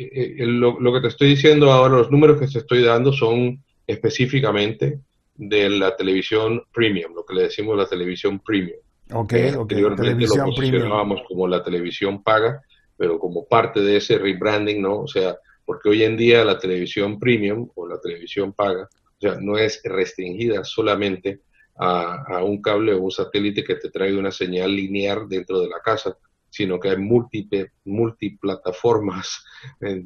Eh, 0.00 0.36
eh, 0.38 0.46
lo, 0.46 0.92
que 0.94 1.00
te 1.02 1.08
estoy 1.08 1.28
diciendo 1.28 1.70
ahora, 1.70 1.98
los 1.98 2.10
números 2.10 2.40
que 2.40 2.46
te 2.46 2.58
estoy 2.58 2.82
dando 2.82 3.12
son 3.12 3.62
específicamente 3.90 5.00
de 5.34 5.70
la 5.70 5.96
televisión 5.96 6.62
premium, 6.72 7.14
lo 7.14 7.24
que 7.24 7.34
le 7.34 7.42
decimos 7.42 7.76
la 7.76 7.86
televisión 7.86 8.40
premium. 8.40 8.78
Ok, 9.12 9.32
eh, 9.32 9.54
Anteriormente 9.58 10.26
lo 10.26 10.44
posicionábamos 10.44 11.22
como 11.26 11.48
la 11.48 11.62
televisión 11.62 12.22
paga, 12.22 12.62
pero 12.96 13.18
como 13.18 13.46
parte 13.46 13.80
de 13.80 13.96
ese 13.96 14.18
rebranding, 14.18 14.82
¿no? 14.82 15.00
O 15.00 15.08
sea, 15.08 15.36
porque 15.64 15.88
hoy 15.88 16.04
en 16.04 16.16
día 16.16 16.44
la 16.44 16.58
televisión 16.58 17.18
premium 17.18 17.68
o 17.74 17.88
la 17.88 18.00
televisión 18.00 18.52
paga, 18.52 18.84
o 18.84 19.20
sea, 19.20 19.36
no 19.40 19.58
es 19.58 19.80
restringida 19.84 20.64
solamente 20.64 21.40
a, 21.76 22.36
a 22.36 22.44
un 22.44 22.60
cable 22.60 22.92
o 22.94 23.02
un 23.02 23.10
satélite 23.10 23.64
que 23.64 23.76
te 23.76 23.90
trae 23.90 24.16
una 24.16 24.30
señal 24.30 24.74
lineal 24.74 25.28
dentro 25.28 25.60
de 25.60 25.68
la 25.68 25.80
casa, 25.80 26.16
sino 26.50 26.78
que 26.78 26.90
hay 26.90 26.96
múltiples 26.96 27.70
multiplataformas 27.84 29.44
eh, 29.80 30.04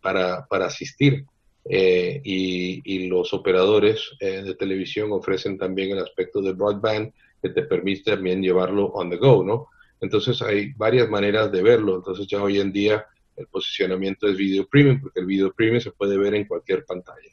para, 0.00 0.46
para, 0.46 0.66
asistir. 0.66 1.24
Eh, 1.64 2.20
y, 2.24 3.08
los 3.08 3.34
operadores 3.34 4.10
eh, 4.20 4.42
de 4.42 4.54
televisión 4.54 5.12
ofrecen 5.12 5.58
también 5.58 5.90
el 5.90 5.98
aspecto 5.98 6.40
de 6.40 6.52
broadband 6.52 7.12
que 7.42 7.50
te 7.50 7.62
permite 7.62 8.12
también 8.12 8.42
llevarlo 8.42 8.86
on 8.86 9.10
the 9.10 9.16
go, 9.16 9.44
¿no? 9.44 9.68
Entonces 10.00 10.40
hay 10.42 10.72
varias 10.74 11.08
maneras 11.08 11.50
de 11.50 11.62
verlo. 11.62 11.96
Entonces 11.96 12.26
ya 12.26 12.42
hoy 12.42 12.60
en 12.60 12.72
día 12.72 13.04
el 13.36 13.46
posicionamiento 13.46 14.28
es 14.28 14.36
video 14.36 14.66
premium 14.66 15.00
porque 15.00 15.20
el 15.20 15.26
video 15.26 15.52
premium 15.52 15.80
se 15.80 15.90
puede 15.90 16.16
ver 16.16 16.34
en 16.34 16.46
cualquier 16.46 16.84
pantalla. 16.84 17.30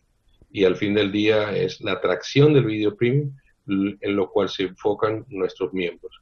Y 0.51 0.63
al 0.63 0.75
fin 0.75 0.93
del 0.93 1.11
día 1.11 1.55
es 1.55 1.79
la 1.81 1.93
atracción 1.93 2.53
del 2.53 2.65
video 2.65 2.95
premium 2.95 3.31
en 3.67 4.15
lo 4.15 4.31
cual 4.31 4.49
se 4.49 4.63
enfocan 4.63 5.25
nuestros 5.29 5.73
miembros. 5.73 6.21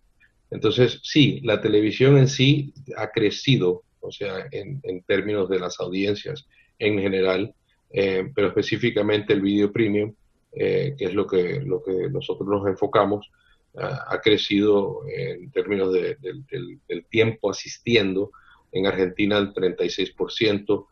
Entonces, 0.52 1.00
sí, 1.04 1.42
la 1.44 1.62
televisión 1.62 2.18
en 2.18 2.28
sí 2.28 2.74
ha 2.98 3.12
crecido, 3.12 3.84
o 4.00 4.12
sea, 4.12 4.48
en, 4.52 4.82
términos 5.08 5.50
de 5.50 5.60
las 5.60 5.80
audiencias 5.80 6.48
en 6.80 7.00
general, 7.00 7.54
eh, 7.96 8.30
pero 8.34 8.50
específicamente 8.50 9.34
el 9.34 9.42
video 9.42 9.72
premium, 9.72 10.14
eh, 10.52 10.96
que 10.98 11.06
es 11.06 11.14
lo 11.14 11.26
que, 11.26 11.62
lo 11.62 11.82
que 11.84 12.10
nosotros 12.10 12.48
nos 12.48 12.68
enfocamos, 12.68 13.30
ha 13.78 14.22
crecido 14.22 15.02
en 15.06 15.52
términos 15.52 15.92
del, 15.92 17.06
tiempo 17.10 17.52
asistiendo, 17.52 18.32
en 18.72 18.88
Argentina 18.88 19.38
el 19.38 19.54
36%, 19.54 20.86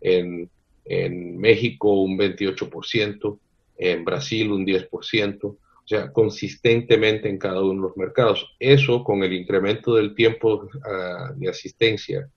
en, 0.00 0.48
en 0.86 1.38
México 1.38 2.00
un 2.00 2.18
28%, 2.18 3.38
en 3.76 4.04
Brasil 4.06 4.50
un 4.52 4.64
10%, 4.64 5.56
sea, 5.90 6.12
consistentemente 6.12 7.28
en 7.28 7.36
cada 7.36 7.60
uno 7.62 7.74
de 7.82 7.88
los 7.88 7.96
mercados. 7.96 8.54
Eso 8.60 9.02
con 9.02 9.24
el 9.24 9.32
incremento 9.32 9.96
del 9.96 10.14
tiempo 10.14 10.68
ah, 10.84 11.32
de 11.34 11.48
asistencia, 11.48 12.30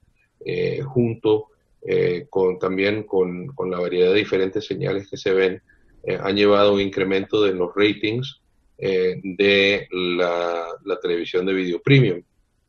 eh, 0.43 0.81
junto 0.81 1.49
eh, 1.85 2.27
con 2.29 2.59
también 2.59 3.03
con, 3.03 3.47
con, 3.47 3.71
la 3.71 3.79
variedad 3.79 4.11
de 4.11 4.19
diferentes 4.19 4.65
señales 4.65 5.09
que 5.09 5.17
se 5.17 5.33
ven, 5.33 5.61
eh, 6.03 6.19
han 6.21 6.35
llevado 6.35 6.69
a 6.69 6.73
un 6.73 6.81
incremento 6.81 7.41
de 7.43 7.53
los 7.53 7.71
ratings 7.75 8.39
de 8.75 9.87
la, 9.91 10.65
la, 10.83 10.99
televisión 10.99 11.45
de 11.45 11.53
video 11.53 11.79
premium 11.81 12.21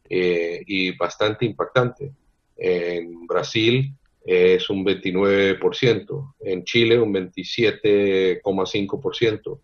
y 0.09 0.97
bastante 0.97 1.45
impactante. 1.45 2.13
En 2.57 3.27
Brasil 3.27 3.93
es 4.25 4.71
un 4.71 4.85
29%, 4.85 6.35
en 6.41 6.65
Chile 6.65 7.01
un 7.01 7.13
27,5% 7.13 9.59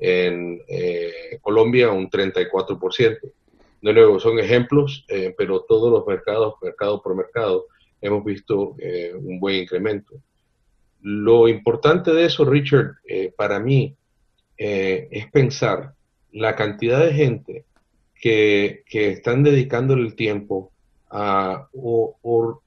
en 0.00 0.62
eh, 0.66 1.38
Colombia 1.42 1.90
un 1.90 2.10
34%. 2.10 3.32
De 3.82 3.92
nuevo, 3.92 4.18
son 4.18 4.38
ejemplos, 4.38 5.04
eh, 5.08 5.34
pero 5.36 5.60
todos 5.60 5.90
los 5.90 6.06
mercados, 6.06 6.54
mercado 6.62 7.02
por 7.02 7.14
mercado, 7.14 7.66
hemos 8.00 8.24
visto 8.24 8.76
eh, 8.78 9.12
un 9.14 9.38
buen 9.38 9.56
incremento. 9.56 10.14
Lo 11.02 11.48
importante 11.48 12.12
de 12.12 12.26
eso, 12.26 12.44
Richard, 12.44 12.96
para 13.36 13.58
mí, 13.58 13.96
es 14.58 15.30
pensar 15.30 15.94
la 16.32 16.54
cantidad 16.54 17.00
de 17.00 17.14
gente 17.14 17.64
que, 18.14 18.82
que 18.84 19.12
están 19.12 19.42
dedicándole 19.42 20.02
el 20.02 20.14
tiempo 20.14 20.72
a 21.08 21.68
o 21.72 22.60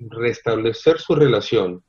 restablecer 0.00 0.98
su 0.98 1.14
relación 1.14 1.82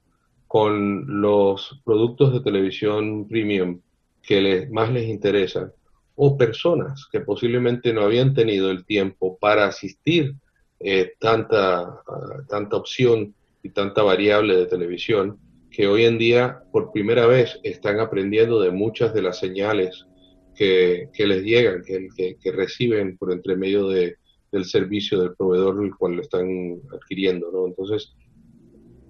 con 0.48 1.22
los 1.22 1.82
productos 1.86 2.34
de 2.34 2.42
televisión 2.42 3.28
premium 3.28 3.80
que 4.22 4.42
les, 4.42 4.70
más 4.70 4.92
les 4.92 5.08
interesa, 5.08 5.72
o 6.16 6.38
personas 6.38 7.08
que 7.10 7.22
posiblemente 7.22 7.94
no 7.94 8.02
habían 8.02 8.34
tenido 8.34 8.70
el 8.70 8.86
tiempo 8.86 9.38
para 9.40 9.66
asistir 9.66 10.36
eh, 10.84 11.14
tanta, 11.20 12.02
tanta 12.48 12.78
opción 12.78 13.36
y 13.62 13.70
tanta 13.70 14.02
variable 14.02 14.56
de 14.56 14.66
televisión, 14.66 15.38
que 15.70 15.88
hoy 15.88 16.06
en 16.06 16.18
día 16.18 16.64
por 16.72 16.92
primera 16.92 17.28
vez 17.28 17.60
están 17.64 18.00
aprendiendo 18.00 18.60
de 18.60 18.72
muchas 18.72 19.14
de 19.14 19.22
las 19.22 19.38
señales 19.38 20.08
que, 20.56 21.10
que 21.14 21.28
les 21.28 21.44
llegan, 21.44 21.84
que, 21.84 22.08
que, 22.42 22.52
reciben 22.52 23.16
por 23.18 23.32
entre 23.32 23.56
medio 23.56 23.88
de, 23.88 24.16
del 24.52 24.66
servicio 24.66 25.22
del 25.22 25.36
proveedor 25.36 25.84
el 25.84 25.96
cual 25.96 26.16
lo 26.16 26.22
están 26.24 26.82
adquiriendo. 26.94 27.52
¿no? 27.52 27.68
Entonces, 27.68 28.14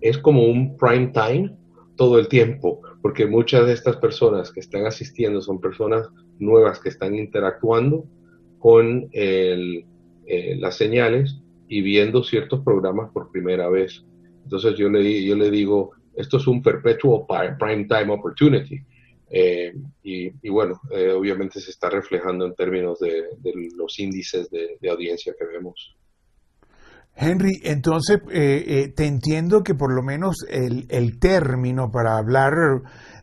es 0.01 0.17
como 0.17 0.43
un 0.43 0.75
prime 0.77 1.11
time 1.13 1.55
todo 1.95 2.19
el 2.19 2.27
tiempo, 2.27 2.81
porque 3.01 3.25
muchas 3.25 3.65
de 3.65 3.73
estas 3.73 3.95
personas 3.97 4.51
que 4.51 4.59
están 4.59 4.85
asistiendo 4.85 5.41
son 5.41 5.61
personas 5.61 6.09
nuevas 6.37 6.79
que 6.79 6.89
están 6.89 7.15
interactuando 7.15 8.05
con 8.59 9.09
eh, 9.13 9.83
las 10.59 10.75
señales 10.75 11.41
y 11.71 11.81
viendo 11.81 12.21
ciertos 12.23 12.59
programas 12.63 13.11
por 13.11 13.31
primera 13.31 13.69
vez. 13.69 14.03
Entonces 14.43 14.75
yo 14.77 14.89
le, 14.89 15.23
yo 15.23 15.35
le 15.35 15.49
digo, 15.49 15.91
esto 16.15 16.37
es 16.37 16.45
un 16.45 16.61
perpetual 16.61 17.25
prime 17.57 17.85
time 17.85 18.13
opportunity. 18.13 18.79
Eh, 19.29 19.73
y, 20.03 20.49
bueno, 20.49 20.81
eh, 20.91 21.11
obviamente 21.11 21.61
se 21.61 21.71
está 21.71 21.89
reflejando 21.89 22.45
en 22.45 22.53
términos 22.55 22.99
de, 22.99 23.23
los 23.77 23.97
índices 23.99 24.49
de 24.49 24.89
audiencia 24.89 25.33
que 25.39 25.45
vemos. 25.45 25.95
Henry, 27.15 27.59
entonces 27.63 28.19
eh, 28.31 28.63
eh, 28.67 28.87
te 28.95 29.05
entiendo 29.05 29.63
que 29.63 29.75
por 29.75 29.93
lo 29.93 30.01
menos 30.01 30.37
el, 30.49 30.87
el, 30.89 31.19
término 31.19 31.91
para 31.91 32.17
hablar 32.17 32.53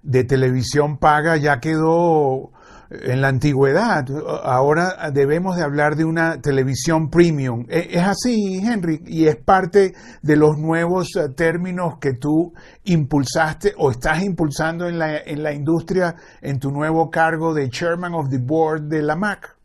de 0.02 0.24
televisión 0.24 0.98
paga 0.98 1.36
ya 1.36 1.58
quedó 1.58 2.52
en 2.90 3.20
la 3.20 3.28
antigüedad. 3.28 4.06
Ahora 4.42 5.10
debemos 5.12 5.56
de 5.56 5.62
hablar 5.62 5.96
de 5.96 6.04
una 6.04 6.40
televisión 6.40 7.10
premium. 7.10 7.66
E, 7.68 7.88
¿Es 7.90 8.02
así, 8.02 8.60
Henry? 8.64 9.00
Y 9.06 9.26
es 9.26 9.36
parte 9.36 9.92
de 10.22 10.36
los 10.36 10.58
nuevos 10.58 11.14
eh, 11.16 11.28
términos 11.36 11.98
que 12.00 12.14
tú 12.14 12.52
impulsaste 12.84 13.74
o 13.76 13.90
estás 13.90 14.22
impulsando 14.22 14.88
en 14.88 14.98
la, 14.98 15.18
en 15.18 15.42
la 15.42 15.52
industria 15.52 16.14
en 16.40 16.58
tu 16.58 16.70
nuevo 16.70 17.10
cargo 17.10 17.54
de 17.54 17.68
Chairman 17.70 18.14
of 18.14 18.30
the 18.30 18.38
Board 18.38 18.82
de 18.82 19.02
la 19.02 19.16
MAC. 19.16 19.58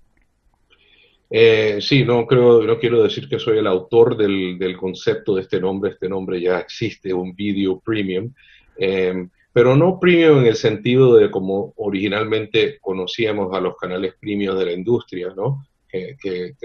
Eh, 1.36 1.80
sí, 1.82 2.04
no 2.04 2.28
creo, 2.28 2.62
no 2.62 2.78
quiero 2.78 3.02
decir 3.02 3.28
que 3.28 3.40
soy 3.40 3.58
el 3.58 3.66
autor 3.66 4.16
del, 4.16 4.60
del, 4.60 4.78
concepto 4.78 5.34
de 5.34 5.42
este 5.42 5.60
nombre. 5.60 5.90
Este 5.90 6.08
nombre 6.08 6.40
ya 6.40 6.60
existe, 6.60 7.12
un 7.12 7.34
video 7.34 7.80
premium, 7.80 8.32
em, 8.78 9.28
pero 9.54 9.76
no 9.76 10.00
premium 10.00 10.40
en 10.40 10.48
el 10.48 10.56
sentido 10.56 11.16
de 11.16 11.30
como 11.30 11.74
originalmente 11.78 12.80
conocíamos 12.82 13.56
a 13.56 13.62
los 13.62 13.78
canales 13.78 14.16
premium 14.20 14.58
de 14.58 14.66
la 14.66 14.72
industria, 14.74 15.32
¿no? 15.36 15.68
Que, 15.88 16.18
que, 16.20 16.56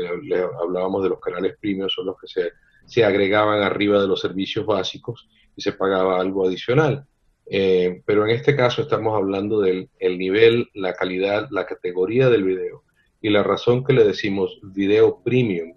hablábamos 0.59 1.03
de 1.03 1.11
los 1.11 1.21
canales 1.21 1.57
premium, 1.61 1.91
son 1.91 2.07
los 2.07 2.17
que 2.19 2.27
se, 2.27 2.53
se, 2.87 3.05
agregaban 3.05 3.61
arriba 3.61 4.01
de 4.01 4.09
los 4.09 4.23
servicios 4.23 4.65
básicos 4.65 5.29
y 5.55 5.61
se 5.61 5.73
pagaba 5.73 6.19
algo 6.19 6.47
adicional. 6.47 7.05
Eh, 7.51 8.03
pero 8.07 8.25
en 8.25 8.31
este 8.31 8.57
caso 8.57 8.83
estamos 8.83 9.15
hablando 9.15 9.61
del 9.61 9.91
el 9.99 10.19
nivel, 10.19 10.69
la 10.73 10.95
calidad, 10.95 11.49
la 11.51 11.67
categoría 11.67 12.31
del 12.31 12.45
video 12.45 12.85
y 13.21 13.29
la 13.29 13.43
razón 13.43 13.85
que 13.85 13.93
le 13.93 14.05
decimos 14.05 14.59
video 14.63 15.21
premium 15.23 15.75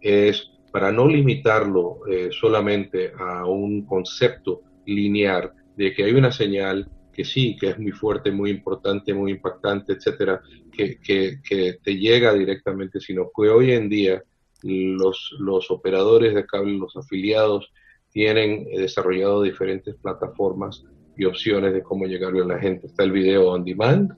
es 0.00 0.50
para 0.72 0.92
no 0.92 1.06
limitarlo 1.06 2.00
eh, 2.08 2.30
solamente 2.30 3.12
a 3.18 3.46
un 3.46 3.84
concepto 3.84 4.62
lineal 4.86 5.52
de 5.76 5.92
que 5.92 6.04
hay 6.04 6.12
una 6.12 6.32
señal 6.32 6.88
que 7.12 7.24
sí, 7.24 7.56
que 7.56 7.70
es 7.70 7.78
muy 7.78 7.92
fuerte, 7.92 8.30
muy 8.30 8.50
importante, 8.50 9.12
muy 9.12 9.32
impactante, 9.32 9.92
etcétera, 9.92 10.40
que, 10.70 10.98
que, 11.00 11.78
te 11.82 11.96
llega 11.96 12.32
directamente, 12.32 13.00
sino 13.00 13.30
que 13.36 13.48
hoy 13.48 13.72
en 13.72 13.88
día 13.88 14.22
los, 14.62 15.34
los 15.38 15.70
operadores 15.70 16.34
de 16.34 16.46
cable, 16.46 16.78
los 16.78 16.96
afiliados, 16.96 17.70
tienen 18.10 18.64
desarrollado 18.64 19.42
diferentes 19.42 19.94
plataformas 19.96 20.84
y 21.16 21.24
opciones 21.24 21.72
de 21.72 21.82
cómo 21.82 22.06
llegarle 22.06 22.42
a 22.42 22.46
la 22.46 22.58
gente. 22.58 22.86
Está 22.86 23.04
el 23.04 23.12
video 23.12 23.50
on 23.50 23.64
demand, 23.64 24.12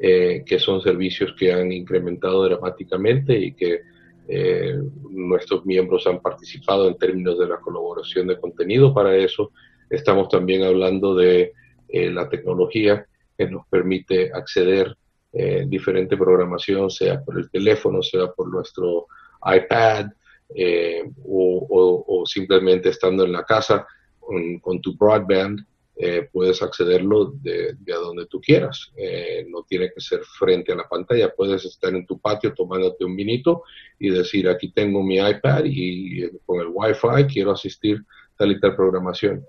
eh, 0.00 0.42
que 0.46 0.58
son 0.58 0.80
servicios 0.80 1.34
que 1.38 1.52
han 1.52 1.72
incrementado 1.72 2.44
dramáticamente 2.44 3.38
y 3.38 3.52
que 3.52 3.80
eh, 4.28 4.78
nuestros 5.10 5.66
miembros 5.66 6.06
han 6.06 6.20
participado 6.20 6.88
en 6.88 6.96
términos 6.96 7.38
de 7.38 7.48
la 7.48 7.58
colaboración 7.58 8.26
de 8.28 8.38
contenido 8.38 8.94
para 8.94 9.16
eso. 9.16 9.52
Estamos 9.90 10.28
también 10.28 10.62
hablando 10.62 11.14
de 11.14 11.52
eh, 11.88 12.10
la 12.10 12.28
tecnología 12.28 13.06
que 13.36 13.46
nos 13.48 13.66
permite 13.66 14.30
acceder 14.32 14.96
a 15.32 15.64
diferente 15.64 16.16
programación, 16.16 16.90
sea 16.90 17.22
por 17.22 17.38
el 17.38 17.48
teléfono, 17.50 18.02
sea 18.02 18.32
por 18.32 18.52
nuestro 18.52 19.06
iPad 19.44 20.06
o, 21.24 22.24
simplemente 22.26 22.88
estando 22.88 23.24
en 23.24 23.30
la 23.30 23.44
casa 23.44 23.86
con 24.60 24.80
tu 24.80 24.96
broadband 24.96 25.64
eh, 26.02 26.30
puedes 26.32 26.62
accederlo 26.62 27.34
de, 27.42 27.76
a 27.92 27.96
donde 27.96 28.24
tú 28.24 28.40
quieras. 28.40 28.90
Eh, 28.96 29.44
no 29.50 29.64
tiene 29.64 29.90
que 29.92 30.00
ser 30.00 30.22
frente 30.24 30.72
a 30.72 30.76
la 30.76 30.88
pantalla. 30.88 31.30
Puedes 31.34 31.66
estar 31.66 31.94
en 31.94 32.06
tu 32.06 32.18
patio 32.18 32.54
tomándote 32.54 33.04
un 33.04 33.14
vinito 33.14 33.64
y 33.98 34.08
decir, 34.08 34.48
aquí 34.48 34.72
tengo 34.72 35.02
mi 35.02 35.18
iPad 35.18 35.64
y, 35.66 36.26
con 36.46 36.60
el 36.60 36.68
Wi-Fi 36.72 37.30
quiero 37.30 37.50
asistir 37.50 38.02
tal 38.38 38.52
y 38.52 38.60
tal 38.60 38.74
programación. 38.76 39.44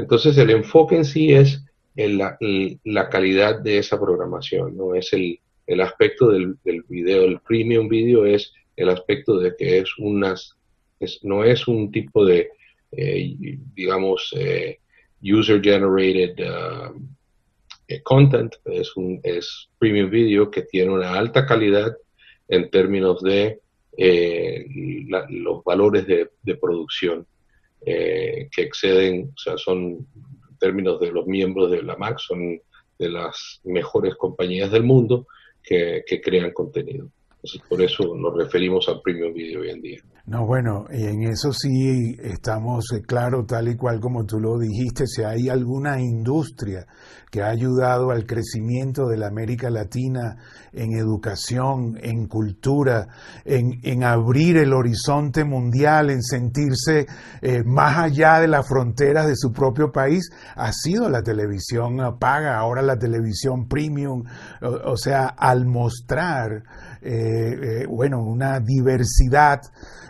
Entonces 0.00 0.36
el 0.38 0.50
enfoque 0.50 0.96
en 0.96 1.04
sí 1.04 1.32
es 1.32 1.64
la, 1.94 2.36
la, 2.84 3.08
calidad 3.08 3.60
de 3.60 3.78
esa 3.78 4.00
programación, 4.00 4.76
no 4.76 4.94
es 4.94 5.12
el, 5.12 5.38
el 5.66 5.80
aspecto 5.80 6.28
del, 6.28 6.56
del, 6.64 6.82
video, 6.88 7.24
el 7.24 7.40
premium 7.40 7.88
video 7.88 8.24
es 8.24 8.52
el 8.76 8.88
aspecto 8.88 9.38
de 9.38 9.54
que 9.56 9.78
es 9.78 9.90
unas, 9.98 10.56
es, 10.98 11.20
no 11.22 11.44
es 11.44 11.68
un 11.68 11.92
tipo 11.92 12.24
de, 12.24 12.48
eh, 12.92 13.34
digamos, 13.74 14.34
eh, 14.38 14.78
user 15.22 15.60
generated 15.60 16.38
um, 16.40 17.08
eh, 17.88 18.00
content, 18.02 18.54
es 18.64 18.96
un 18.96 19.20
es 19.22 19.68
premium 19.78 20.08
video 20.08 20.50
que 20.50 20.62
tiene 20.62 20.92
una 20.92 21.14
alta 21.14 21.44
calidad 21.44 21.94
en 22.48 22.70
términos 22.70 23.22
de 23.22 23.60
eh, 23.96 24.66
los 25.28 25.62
valores 25.64 26.06
de, 26.06 26.54
producción 26.56 27.26
eh, 27.86 28.48
que 28.50 28.62
exceden, 28.62 29.32
o 29.34 29.38
sea, 29.38 29.56
son 29.56 30.06
términos 30.58 31.00
de 31.00 31.10
los 31.12 31.26
miembros 31.26 31.70
de 31.70 31.82
la 31.82 31.96
MAC, 31.96 32.18
son 32.18 32.60
de 32.98 33.08
las 33.08 33.60
mejores 33.64 34.14
compañías 34.16 34.70
del 34.70 34.82
mundo 34.82 35.26
que 35.62 36.20
crean 36.22 36.52
contenido 36.52 37.10
por 37.68 37.80
eso 37.82 38.14
nos 38.16 38.36
referimos 38.36 38.86
al 38.88 39.00
premium 39.02 39.32
video 39.32 39.60
hoy 39.60 39.70
en 39.70 39.80
día. 39.80 39.98
No, 40.26 40.46
bueno, 40.46 40.84
en 40.90 41.22
eso 41.24 41.52
sí 41.52 42.16
estamos 42.22 42.84
eh, 42.92 43.02
claros, 43.02 43.46
tal 43.46 43.68
y 43.68 43.76
cual 43.76 43.98
como 44.00 44.24
tú 44.24 44.38
lo 44.38 44.58
dijiste, 44.58 45.06
si 45.06 45.22
hay 45.22 45.48
alguna 45.48 46.00
industria 46.00 46.86
que 47.30 47.42
ha 47.42 47.48
ayudado 47.48 48.10
al 48.10 48.26
crecimiento 48.26 49.06
de 49.06 49.16
la 49.16 49.28
América 49.28 49.70
Latina 49.70 50.36
en 50.72 50.92
educación, 50.92 51.98
en 52.02 52.26
cultura, 52.26 53.08
en, 53.44 53.80
en 53.82 54.04
abrir 54.04 54.56
el 54.56 54.72
horizonte 54.72 55.44
mundial, 55.44 56.10
en 56.10 56.22
sentirse 56.22 57.06
eh, 57.40 57.62
más 57.64 57.98
allá 57.98 58.40
de 58.40 58.48
las 58.48 58.68
fronteras 58.68 59.26
de 59.26 59.36
su 59.36 59.52
propio 59.52 59.90
país, 59.90 60.30
ha 60.54 60.72
sido 60.72 61.08
la 61.08 61.22
televisión 61.22 61.98
paga, 62.18 62.58
ahora 62.58 62.82
la 62.82 62.98
televisión 62.98 63.66
premium, 63.68 64.24
o 64.60 64.96
sea, 64.96 65.26
al 65.26 65.66
mostrar 65.66 66.64
eh, 67.02 67.29
eh, 67.30 67.86
bueno, 67.86 68.22
una 68.22 68.60
diversidad 68.60 69.62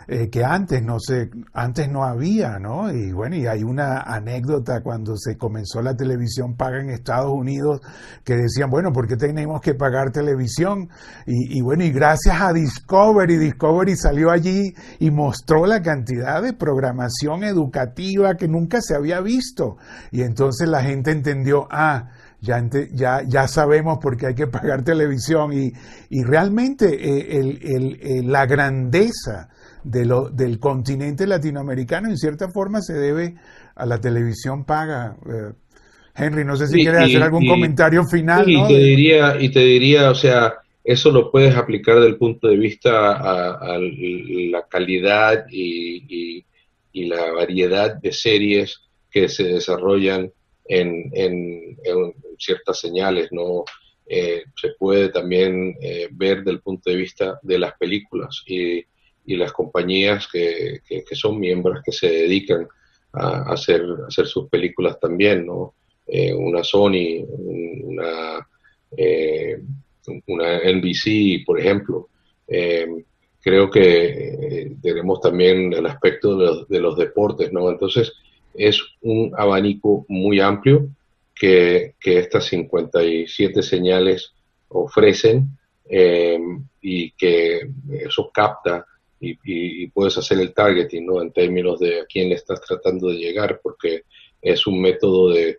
eh, 0.07 0.29
que 0.29 0.43
antes 0.43 0.83
no 0.83 0.99
se, 0.99 1.29
antes 1.53 1.89
no 1.89 2.03
había, 2.03 2.59
¿no? 2.59 2.91
Y 2.91 3.13
bueno, 3.13 3.37
y 3.37 3.47
hay 3.47 3.63
una 3.63 4.01
anécdota 4.01 4.81
cuando 4.81 5.15
se 5.15 5.37
comenzó 5.37 5.81
la 5.81 5.95
televisión 5.95 6.57
paga 6.57 6.81
en 6.81 6.89
Estados 6.89 7.31
Unidos 7.31 7.79
que 8.25 8.35
decían, 8.35 8.69
bueno, 8.69 8.91
¿por 8.91 9.07
qué 9.07 9.15
tenemos 9.15 9.61
que 9.61 9.73
pagar 9.73 10.11
televisión? 10.11 10.89
Y, 11.25 11.57
y 11.57 11.61
bueno, 11.61 11.85
y 11.85 11.91
gracias 11.91 12.41
a 12.41 12.51
Discovery, 12.51 13.37
Discovery 13.37 13.95
salió 13.95 14.31
allí 14.31 14.73
y 14.99 15.11
mostró 15.11 15.65
la 15.65 15.81
cantidad 15.81 16.41
de 16.41 16.51
programación 16.51 17.45
educativa 17.45 18.35
que 18.35 18.49
nunca 18.49 18.81
se 18.81 18.95
había 18.95 19.21
visto. 19.21 19.77
Y 20.11 20.23
entonces 20.23 20.67
la 20.67 20.83
gente 20.83 21.11
entendió, 21.11 21.67
ah, 21.71 22.09
ya, 22.41 22.67
ya, 22.93 23.21
ya 23.27 23.47
sabemos 23.47 23.99
por 24.01 24.17
qué 24.17 24.27
hay 24.27 24.35
que 24.35 24.47
pagar 24.47 24.83
televisión 24.83 25.53
y, 25.53 25.71
y 26.09 26.23
realmente 26.23 26.87
eh, 26.87 27.57
el, 27.61 28.31
la 28.31 28.45
grandeza 28.45 29.49
de 29.83 30.05
lo, 30.05 30.29
del 30.29 30.59
continente 30.59 31.25
latinoamericano 31.25 32.09
en 32.09 32.17
cierta 32.17 32.49
forma 32.49 32.81
se 32.81 32.93
debe 32.93 33.35
a 33.75 33.85
la 33.85 33.99
televisión 33.99 34.65
paga. 34.65 35.15
Eh, 35.25 35.53
Henry, 36.15 36.43
no 36.43 36.55
sé 36.57 36.67
si 36.67 36.81
quieres 36.81 37.03
hacer 37.03 37.23
algún 37.23 37.47
comentario 37.47 38.03
final. 38.03 38.49
Y 38.49 38.67
te 38.67 38.77
diría, 38.77 39.37
y 39.39 39.49
te 39.49 39.61
diría, 39.61 40.11
o 40.11 40.15
sea, 40.15 40.55
eso 40.83 41.11
lo 41.11 41.31
puedes 41.31 41.55
aplicar 41.55 41.95
desde 41.95 42.09
el 42.09 42.17
punto 42.17 42.47
de 42.47 42.57
vista 42.57 43.13
a, 43.13 43.77
la 43.79 44.67
calidad 44.67 45.45
y, 45.49 46.43
y, 46.91 47.05
la 47.05 47.31
variedad 47.31 47.95
de 47.95 48.11
series 48.11 48.81
que 49.09 49.29
se 49.29 49.43
desarrollan 49.43 50.31
en, 50.65 51.09
en, 51.13 51.77
ciertas 52.41 52.79
señales, 52.79 53.29
¿no? 53.31 53.63
Eh, 54.07 54.43
se 54.59 54.69
puede 54.77 55.09
también 55.09 55.77
eh, 55.79 56.09
ver 56.11 56.43
del 56.43 56.59
punto 56.59 56.89
de 56.89 56.97
vista 56.97 57.39
de 57.43 57.59
las 57.59 57.77
películas 57.77 58.43
y, 58.45 58.83
y 59.25 59.35
las 59.37 59.53
compañías 59.53 60.27
que, 60.27 60.81
que, 60.85 61.15
son 61.15 61.39
miembros 61.39 61.81
que 61.85 61.93
se 61.93 62.09
dedican 62.09 62.67
a, 63.13 63.53
hacer, 63.53 63.85
hacer 64.07 64.25
sus 64.25 64.49
películas 64.49 64.99
también, 64.99 65.45
¿no? 65.45 65.75
Eh, 66.07 66.33
una 66.33 66.63
Sony, 66.63 67.23
una, 67.29 68.45
una 70.27 70.59
NBC, 70.59 71.45
por 71.45 71.59
ejemplo. 71.59 72.09
creo 73.41 73.71
que 73.71 74.75
tenemos 74.81 75.21
también 75.21 75.71
el 75.71 75.85
aspecto 75.85 76.37
de 76.37 76.45
los, 76.45 76.67
de 76.67 76.79
los 76.81 76.97
deportes, 76.97 77.53
¿no? 77.53 77.69
Entonces, 77.69 78.11
es 78.53 78.81
un 79.01 79.31
abanico 79.37 80.05
muy 80.09 80.41
amplio 80.41 80.89
que, 81.41 81.95
estas 82.19 82.45
57 82.45 83.63
señales 83.63 84.33
ofrecen 84.67 85.57
em, 85.89 86.63
y 86.79 87.11
que 87.11 87.67
eso 87.89 88.29
capta 88.31 88.85
y, 89.19 89.87
puedes 89.87 90.17
hacer 90.17 90.39
el 90.39 90.53
targeting 90.53 91.05
¿no? 91.05 91.21
en 91.21 91.31
términos 91.31 91.79
de 91.79 92.01
a 92.01 92.05
quién 92.05 92.29
le 92.29 92.35
estás 92.35 92.61
tratando 92.61 93.09
de 93.09 93.15
llegar, 93.15 93.59
porque 93.61 94.03
es 94.41 94.67
un 94.67 94.81
método 94.81 95.29
de, 95.29 95.57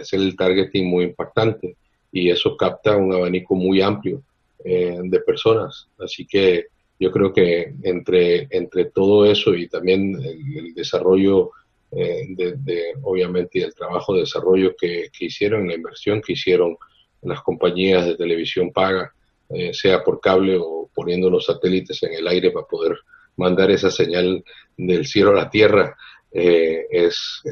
hacer 0.00 0.20
el 0.20 0.36
targeting 0.36 0.86
muy 0.86 1.04
impactante 1.04 1.76
y 2.12 2.30
eso 2.30 2.56
capta 2.56 2.96
un 2.96 3.12
abanico 3.12 3.54
muy 3.54 3.80
amplio 3.80 4.22
eh, 4.64 4.98
de 5.02 5.20
personas. 5.20 5.88
Así 5.98 6.26
que 6.26 6.66
yo 6.98 7.10
creo 7.10 7.32
que 7.32 7.74
entre 7.82 8.84
todo 8.94 9.26
eso 9.26 9.54
y 9.54 9.68
también 9.68 10.16
el 10.24 10.74
desarrollo 10.74 11.50
eh, 11.98 12.26
de, 12.36 12.92
obviamente, 13.02 13.62
el 13.62 13.74
trabajo 13.74 14.12
de 14.12 14.20
desarrollo 14.20 14.76
que, 14.78 15.08
hicieron, 15.18 15.66
la 15.66 15.74
inversión 15.74 16.20
que 16.20 16.34
hicieron 16.34 16.76
las 17.22 17.40
compañías 17.40 18.04
de 18.04 18.16
televisión 18.16 18.70
paga, 18.70 19.14
eh, 19.48 19.72
sea 19.72 20.04
por 20.04 20.20
cable 20.20 20.58
o 20.60 20.90
poniendo 20.94 21.30
los 21.30 21.46
satélites 21.46 22.02
en 22.02 22.12
el 22.12 22.28
aire 22.28 22.50
para 22.50 22.66
poder 22.66 22.98
mandar 23.36 23.70
esa 23.70 23.90
señal 23.90 24.44
del 24.76 25.06
cielo 25.06 25.30
a 25.30 25.36
la 25.36 25.50
tierra, 25.50 25.96
eh, 26.32 26.84
es, 26.90 27.42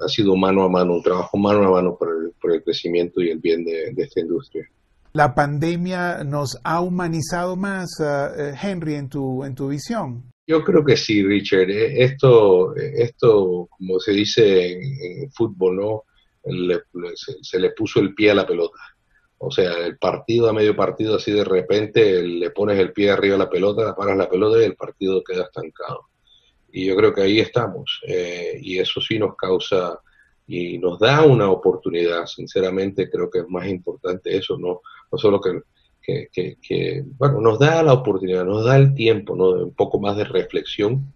ha 0.00 0.08
sido 0.08 0.36
mano 0.36 0.62
a 0.62 0.68
mano, 0.68 0.94
un 0.94 1.02
trabajo 1.02 1.36
mano 1.36 1.66
a 1.66 1.70
mano 1.72 1.96
por 1.98 2.08
el, 2.10 2.32
por 2.40 2.52
el 2.52 2.62
crecimiento 2.62 3.20
y 3.20 3.30
el 3.30 3.38
bien 3.40 3.64
de, 3.64 3.92
esta 3.96 4.20
industria. 4.20 4.68
¿La 5.12 5.34
pandemia 5.34 6.22
nos 6.22 6.56
ha 6.62 6.80
humanizado 6.80 7.56
más, 7.56 7.88
Henry, 8.62 8.94
en 8.94 9.08
tu, 9.08 9.42
en 9.42 9.56
tu 9.56 9.68
visión? 9.68 10.22
Yo 10.48 10.64
creo 10.64 10.82
que 10.82 10.96
sí, 10.96 11.22
Richard. 11.22 11.70
Eh, 11.70 12.02
esto, 12.02 12.74
esto 12.74 13.68
como 13.70 14.00
se 14.00 14.12
dice 14.12 14.72
en, 14.72 15.30
fútbol, 15.30 15.76
¿no? 15.76 16.04
se, 17.42 17.60
le 17.60 17.70
puso 17.72 18.00
el 18.00 18.14
pie 18.14 18.30
a 18.30 18.34
la 18.34 18.46
pelota. 18.46 18.78
O 19.36 19.50
sea, 19.50 19.74
el 19.86 19.98
partido 19.98 20.48
a 20.48 20.54
medio 20.54 20.74
partido, 20.74 21.16
así 21.16 21.32
de 21.32 21.44
repente 21.44 22.22
le 22.22 22.50
pones 22.50 22.78
el 22.78 22.94
pie 22.94 23.10
arriba 23.10 23.34
a 23.36 23.40
la 23.40 23.50
pelota, 23.50 23.94
paras 23.94 24.16
la 24.16 24.30
pelota 24.30 24.58
y 24.58 24.64
el 24.64 24.74
partido 24.74 25.22
queda 25.22 25.44
estancado. 25.44 26.08
Y 26.72 26.86
yo 26.86 26.96
creo 26.96 27.12
que 27.12 27.22
ahí 27.22 27.40
estamos. 27.40 28.00
Eh, 28.08 28.58
y 28.62 28.78
eso 28.78 29.02
sí 29.02 29.18
nos 29.18 29.36
causa 29.36 30.00
y 30.46 30.78
nos 30.78 30.98
da 30.98 31.26
una 31.26 31.50
oportunidad. 31.50 32.24
Sinceramente, 32.24 33.10
creo 33.10 33.28
que 33.28 33.40
es 33.40 33.48
más 33.50 33.68
importante 33.68 34.34
eso, 34.34 34.56
no, 34.56 34.80
no 35.12 35.18
solo 35.18 35.42
que 35.42 35.60
que, 36.32 37.04
bueno, 37.18 37.40
nos 37.40 37.58
da 37.58 37.82
la 37.82 37.92
oportunidad, 37.92 38.44
nos 38.44 38.64
da 38.64 38.76
el 38.76 38.94
tiempo, 38.94 39.36
¿no? 39.36 39.50
un 39.50 39.74
poco 39.74 40.00
más 40.00 40.16
de 40.16 40.24
reflexión 40.24 41.12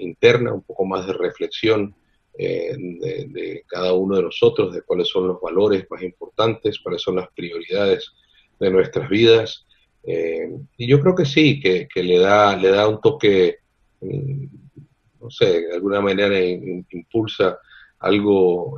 interna, 0.00 0.52
un 0.52 0.62
poco 0.62 0.84
más 0.84 1.06
de 1.06 1.12
reflexión 1.12 1.94
de, 2.36 3.64
cada 3.68 3.92
uno 3.92 4.16
de 4.16 4.22
nosotros, 4.24 4.74
de 4.74 4.82
cuáles 4.82 5.08
son 5.08 5.28
los 5.28 5.40
valores 5.40 5.86
más 5.90 6.02
importantes, 6.02 6.80
cuáles 6.80 7.02
son 7.02 7.16
las 7.16 7.28
prioridades 7.30 8.12
de 8.58 8.70
nuestras 8.70 9.08
vidas. 9.08 9.64
y 10.04 10.88
yo 10.88 11.00
creo 11.00 11.14
que 11.14 11.24
sí, 11.24 11.60
que, 11.60 11.88
le, 12.02 12.18
da, 12.18 12.56
le 12.56 12.70
da 12.70 12.88
un 12.88 13.00
toque, 13.00 13.58
mm, 14.00 14.44
no 15.20 15.30
sé, 15.30 15.60
de 15.62 15.74
alguna 15.74 16.00
manera 16.00 16.36
impulsa 16.40 17.58
algo 18.00 18.76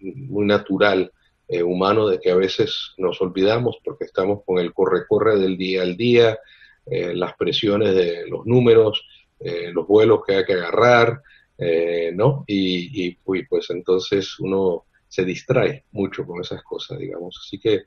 muy 0.00 0.46
natural 0.46 1.12
eh, 1.52 1.64
humano 1.64 2.06
de 2.06 2.20
que 2.20 2.30
a 2.30 2.36
veces 2.36 2.92
nos 2.96 3.20
olvidamos 3.20 3.78
porque 3.84 4.04
estamos 4.04 4.44
con 4.46 4.60
el 4.60 4.72
corre-corre 4.72 5.36
del 5.36 5.56
día 5.56 5.82
al 5.82 5.96
día, 5.96 6.38
eh, 6.86 7.12
las 7.12 7.34
presiones 7.34 7.92
de 7.92 8.28
los 8.28 8.46
números, 8.46 9.04
eh, 9.40 9.72
los 9.72 9.84
vuelos 9.88 10.20
que 10.24 10.36
hay 10.36 10.44
que 10.44 10.52
agarrar, 10.52 11.20
¿no? 12.14 12.44
Y, 12.46 13.16
pues 13.16 13.68
entonces 13.70 14.38
uno 14.38 14.84
se 15.08 15.24
distrae 15.24 15.84
mucho 15.90 16.24
con 16.24 16.40
esas 16.40 16.62
cosas, 16.62 16.98
digamos. 17.00 17.36
Así 17.44 17.58
que 17.58 17.82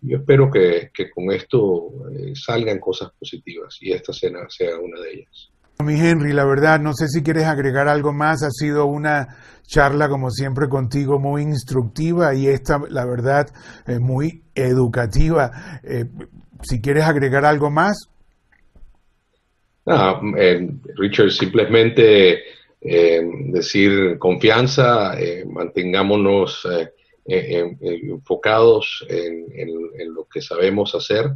yo 0.00 0.18
espero 0.18 0.48
que, 0.50 0.90
que 0.94 1.10
con 1.10 1.32
esto 1.32 1.90
salgan 2.34 2.78
cosas 2.78 3.10
positivas 3.18 3.76
y 3.80 3.92
esta 3.92 4.12
cena 4.12 4.48
sea 4.48 4.78
una 4.78 5.00
de 5.00 5.12
ellas. 5.12 5.50
Mi 5.84 5.94
Henry, 5.94 6.32
la 6.32 6.44
verdad, 6.44 6.80
no 6.80 6.92
sé 6.92 7.06
si 7.06 7.22
quieres 7.22 7.44
agregar 7.44 7.86
algo 7.86 8.12
más. 8.12 8.42
Ha 8.42 8.50
sido 8.50 8.86
una 8.86 9.36
charla, 9.62 10.08
como 10.08 10.28
siempre, 10.28 10.68
contigo 10.68 11.20
muy 11.20 11.42
instructiva 11.42 12.34
y 12.34 12.48
esta, 12.48 12.80
la 12.90 13.06
verdad, 13.06 13.46
eh, 13.86 14.00
muy 14.00 14.42
educativa. 14.56 15.80
Eh, 15.84 16.06
si 16.62 16.80
quieres 16.80 17.04
agregar 17.04 17.44
algo 17.44 17.70
más. 17.70 18.08
Eh, 19.86 20.68
Richard, 20.96 21.30
simplemente 21.30 22.42
decir 22.80 24.18
confianza, 24.18 25.16
mantengámonos 25.46 26.66
enfocados 27.24 29.06
en 29.08 30.12
lo 30.12 30.24
que 30.24 30.40
sabemos 30.42 30.92
hacer 30.96 31.30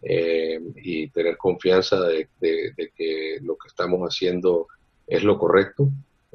eh, 0.00 0.60
y 0.76 1.08
tener 1.08 1.36
confianza 1.36 2.00
de, 2.02 2.28
que 2.40 3.38
lo 3.42 3.56
que 3.56 3.66
estamos 3.66 4.00
haciendo 4.02 4.68
es 5.06 5.24
lo 5.24 5.38
correcto. 5.38 5.88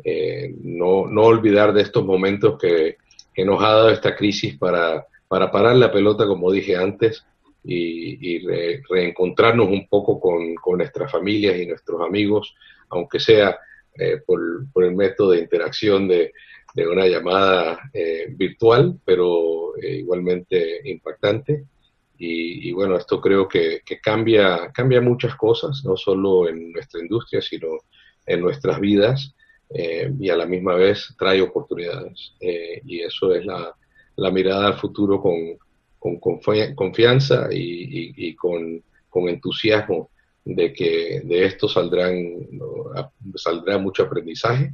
Eh, 0.04 0.54
no, 0.62 1.08
no, 1.08 1.22
olvidar 1.22 1.72
de 1.74 1.84
estos 1.84 2.04
momentos 2.04 2.58
que, 2.60 2.98
que, 3.34 3.46
nos 3.46 3.64
ha 3.64 3.70
dado 3.70 3.90
esta 3.90 4.16
crisis 4.16 4.58
para, 4.58 5.06
para 5.28 5.50
parar 5.50 5.78
la 5.78 5.92
pelota, 5.92 6.28
como 6.28 6.52
dije 6.52 6.76
antes, 6.76 7.26
y, 7.64 8.46
reencontrarnos 8.90 9.70
un 9.70 9.88
poco 9.88 10.20
con, 10.20 10.56
con, 10.56 10.80
nuestras 10.80 11.10
familias 11.10 11.58
y 11.58 11.66
nuestros 11.66 12.02
amigos, 12.02 12.54
aunque 12.90 13.20
sea 13.20 13.58
eh, 13.98 14.18
por, 14.26 14.42
por, 14.74 14.84
el 14.84 14.94
método 14.94 15.32
de 15.32 15.40
interacción 15.40 16.10
de, 16.10 16.34
de 16.74 16.88
una 16.88 17.08
llamada 17.08 17.80
virtual, 18.36 19.00
pero 19.06 19.74
igualmente 19.82 20.82
impactante. 20.90 21.64
Y, 22.18 22.72
bueno, 22.72 22.96
esto 22.96 23.20
creo 23.20 23.48
que, 23.48 23.82
cambia, 24.02 24.72
cambia 24.74 25.02
muchas 25.02 25.36
cosas, 25.36 25.84
no 25.84 25.98
solo 25.98 26.48
en 26.48 26.72
nuestra 26.72 27.02
industria, 27.02 27.42
sino 27.42 27.68
en 28.26 28.40
nuestras 28.40 28.80
vidas 28.80 29.36
eh, 29.70 30.12
y 30.20 30.30
a 30.30 30.38
la 30.38 30.46
misma 30.46 30.76
vez 30.76 31.14
trae 31.18 31.42
oportunidades. 31.42 32.34
Eh, 32.40 32.82
y 32.86 33.02
eso 33.02 33.34
es 33.34 33.46
la, 33.46 33.76
mirada 34.32 34.68
al 34.68 34.78
futuro 34.78 35.22
con, 35.22 35.58
con 36.00 36.40
confianza 36.76 37.50
y, 37.52 38.36
con, 38.36 38.84
entusiasmo 39.28 40.10
de 40.46 40.74
que 40.74 41.22
de 41.24 41.46
esto 41.46 41.68
saldrán, 41.70 42.48
saldrá 43.36 43.78
mucho 43.78 44.04
aprendizaje 44.04 44.74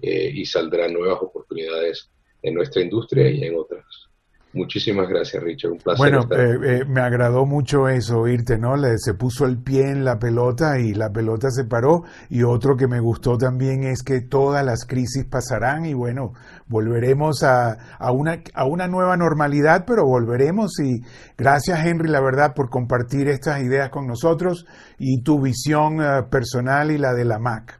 eh, 0.00 0.32
y 0.34 0.46
saldrán 0.46 0.94
nuevas 0.94 1.20
oportunidades 1.20 2.10
en 2.42 2.54
nuestra 2.54 2.82
industria 2.82 3.30
y 3.30 3.44
en 3.44 3.56
otras. 3.56 4.09
Muchísimas 4.52 5.08
gracias, 5.08 5.42
Richard. 5.42 5.72
Un 5.72 5.78
placer. 5.78 5.98
Bueno, 5.98 6.26
eh, 6.32 6.80
eh, 6.80 6.84
me 6.84 7.00
agradó 7.00 7.46
mucho 7.46 7.88
eso, 7.88 8.20
oírte, 8.20 8.58
¿no? 8.58 8.76
Le, 8.76 8.98
se 8.98 9.14
puso 9.14 9.46
el 9.46 9.58
pie 9.58 9.90
en 9.90 10.04
la 10.04 10.18
pelota 10.18 10.78
y 10.80 10.92
la 10.92 11.10
pelota 11.10 11.50
se 11.50 11.64
paró. 11.64 12.02
Y 12.28 12.42
otro 12.42 12.76
que 12.76 12.88
me 12.88 12.98
gustó 12.98 13.38
también 13.38 13.84
es 13.84 14.02
que 14.02 14.22
todas 14.22 14.64
las 14.64 14.86
crisis 14.86 15.24
pasarán 15.24 15.86
y 15.86 15.94
bueno, 15.94 16.32
volveremos 16.66 17.44
a, 17.44 17.96
a, 17.98 18.10
una, 18.10 18.42
a 18.54 18.64
una 18.64 18.88
nueva 18.88 19.16
normalidad, 19.16 19.84
pero 19.86 20.04
volveremos. 20.04 20.80
Y 20.80 21.00
gracias, 21.38 21.86
Henry, 21.86 22.08
la 22.08 22.20
verdad, 22.20 22.52
por 22.52 22.70
compartir 22.70 23.28
estas 23.28 23.62
ideas 23.62 23.90
con 23.90 24.08
nosotros 24.08 24.66
y 24.98 25.22
tu 25.22 25.40
visión 25.40 26.02
eh, 26.02 26.24
personal 26.28 26.90
y 26.90 26.98
la 26.98 27.14
de 27.14 27.24
la 27.24 27.38
MAC. 27.38 27.79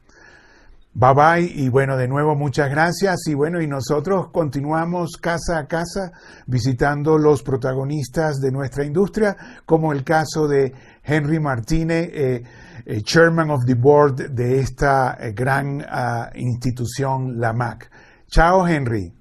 Bye 0.93 1.15
bye 1.15 1.53
y 1.55 1.69
bueno, 1.69 1.97
de 1.97 2.09
nuevo 2.09 2.35
muchas 2.35 2.69
gracias 2.69 3.29
y 3.29 3.35
bueno, 3.35 3.63
y 3.63 3.69
nosotros 3.69 4.31
continuamos 4.33 5.19
casa 5.21 5.59
a 5.59 5.67
casa 5.69 6.11
visitando 6.47 7.17
los 7.17 7.45
protagonistas 7.45 8.41
de 8.41 8.51
nuestra 8.51 8.85
industria, 8.85 9.37
como 9.65 9.93
el 9.93 10.03
caso 10.03 10.49
de 10.49 10.73
Henry 11.05 11.39
Martínez, 11.39 12.11
eh, 12.13 12.43
eh, 12.85 13.03
Chairman 13.03 13.51
of 13.51 13.65
the 13.67 13.75
Board 13.75 14.31
de 14.31 14.59
esta 14.59 15.17
eh, 15.21 15.33
gran 15.33 15.87
ah, 15.89 16.31
institución, 16.35 17.39
la 17.39 17.53
MAC. 17.53 17.89
Chao, 18.27 18.67
Henry. 18.67 19.20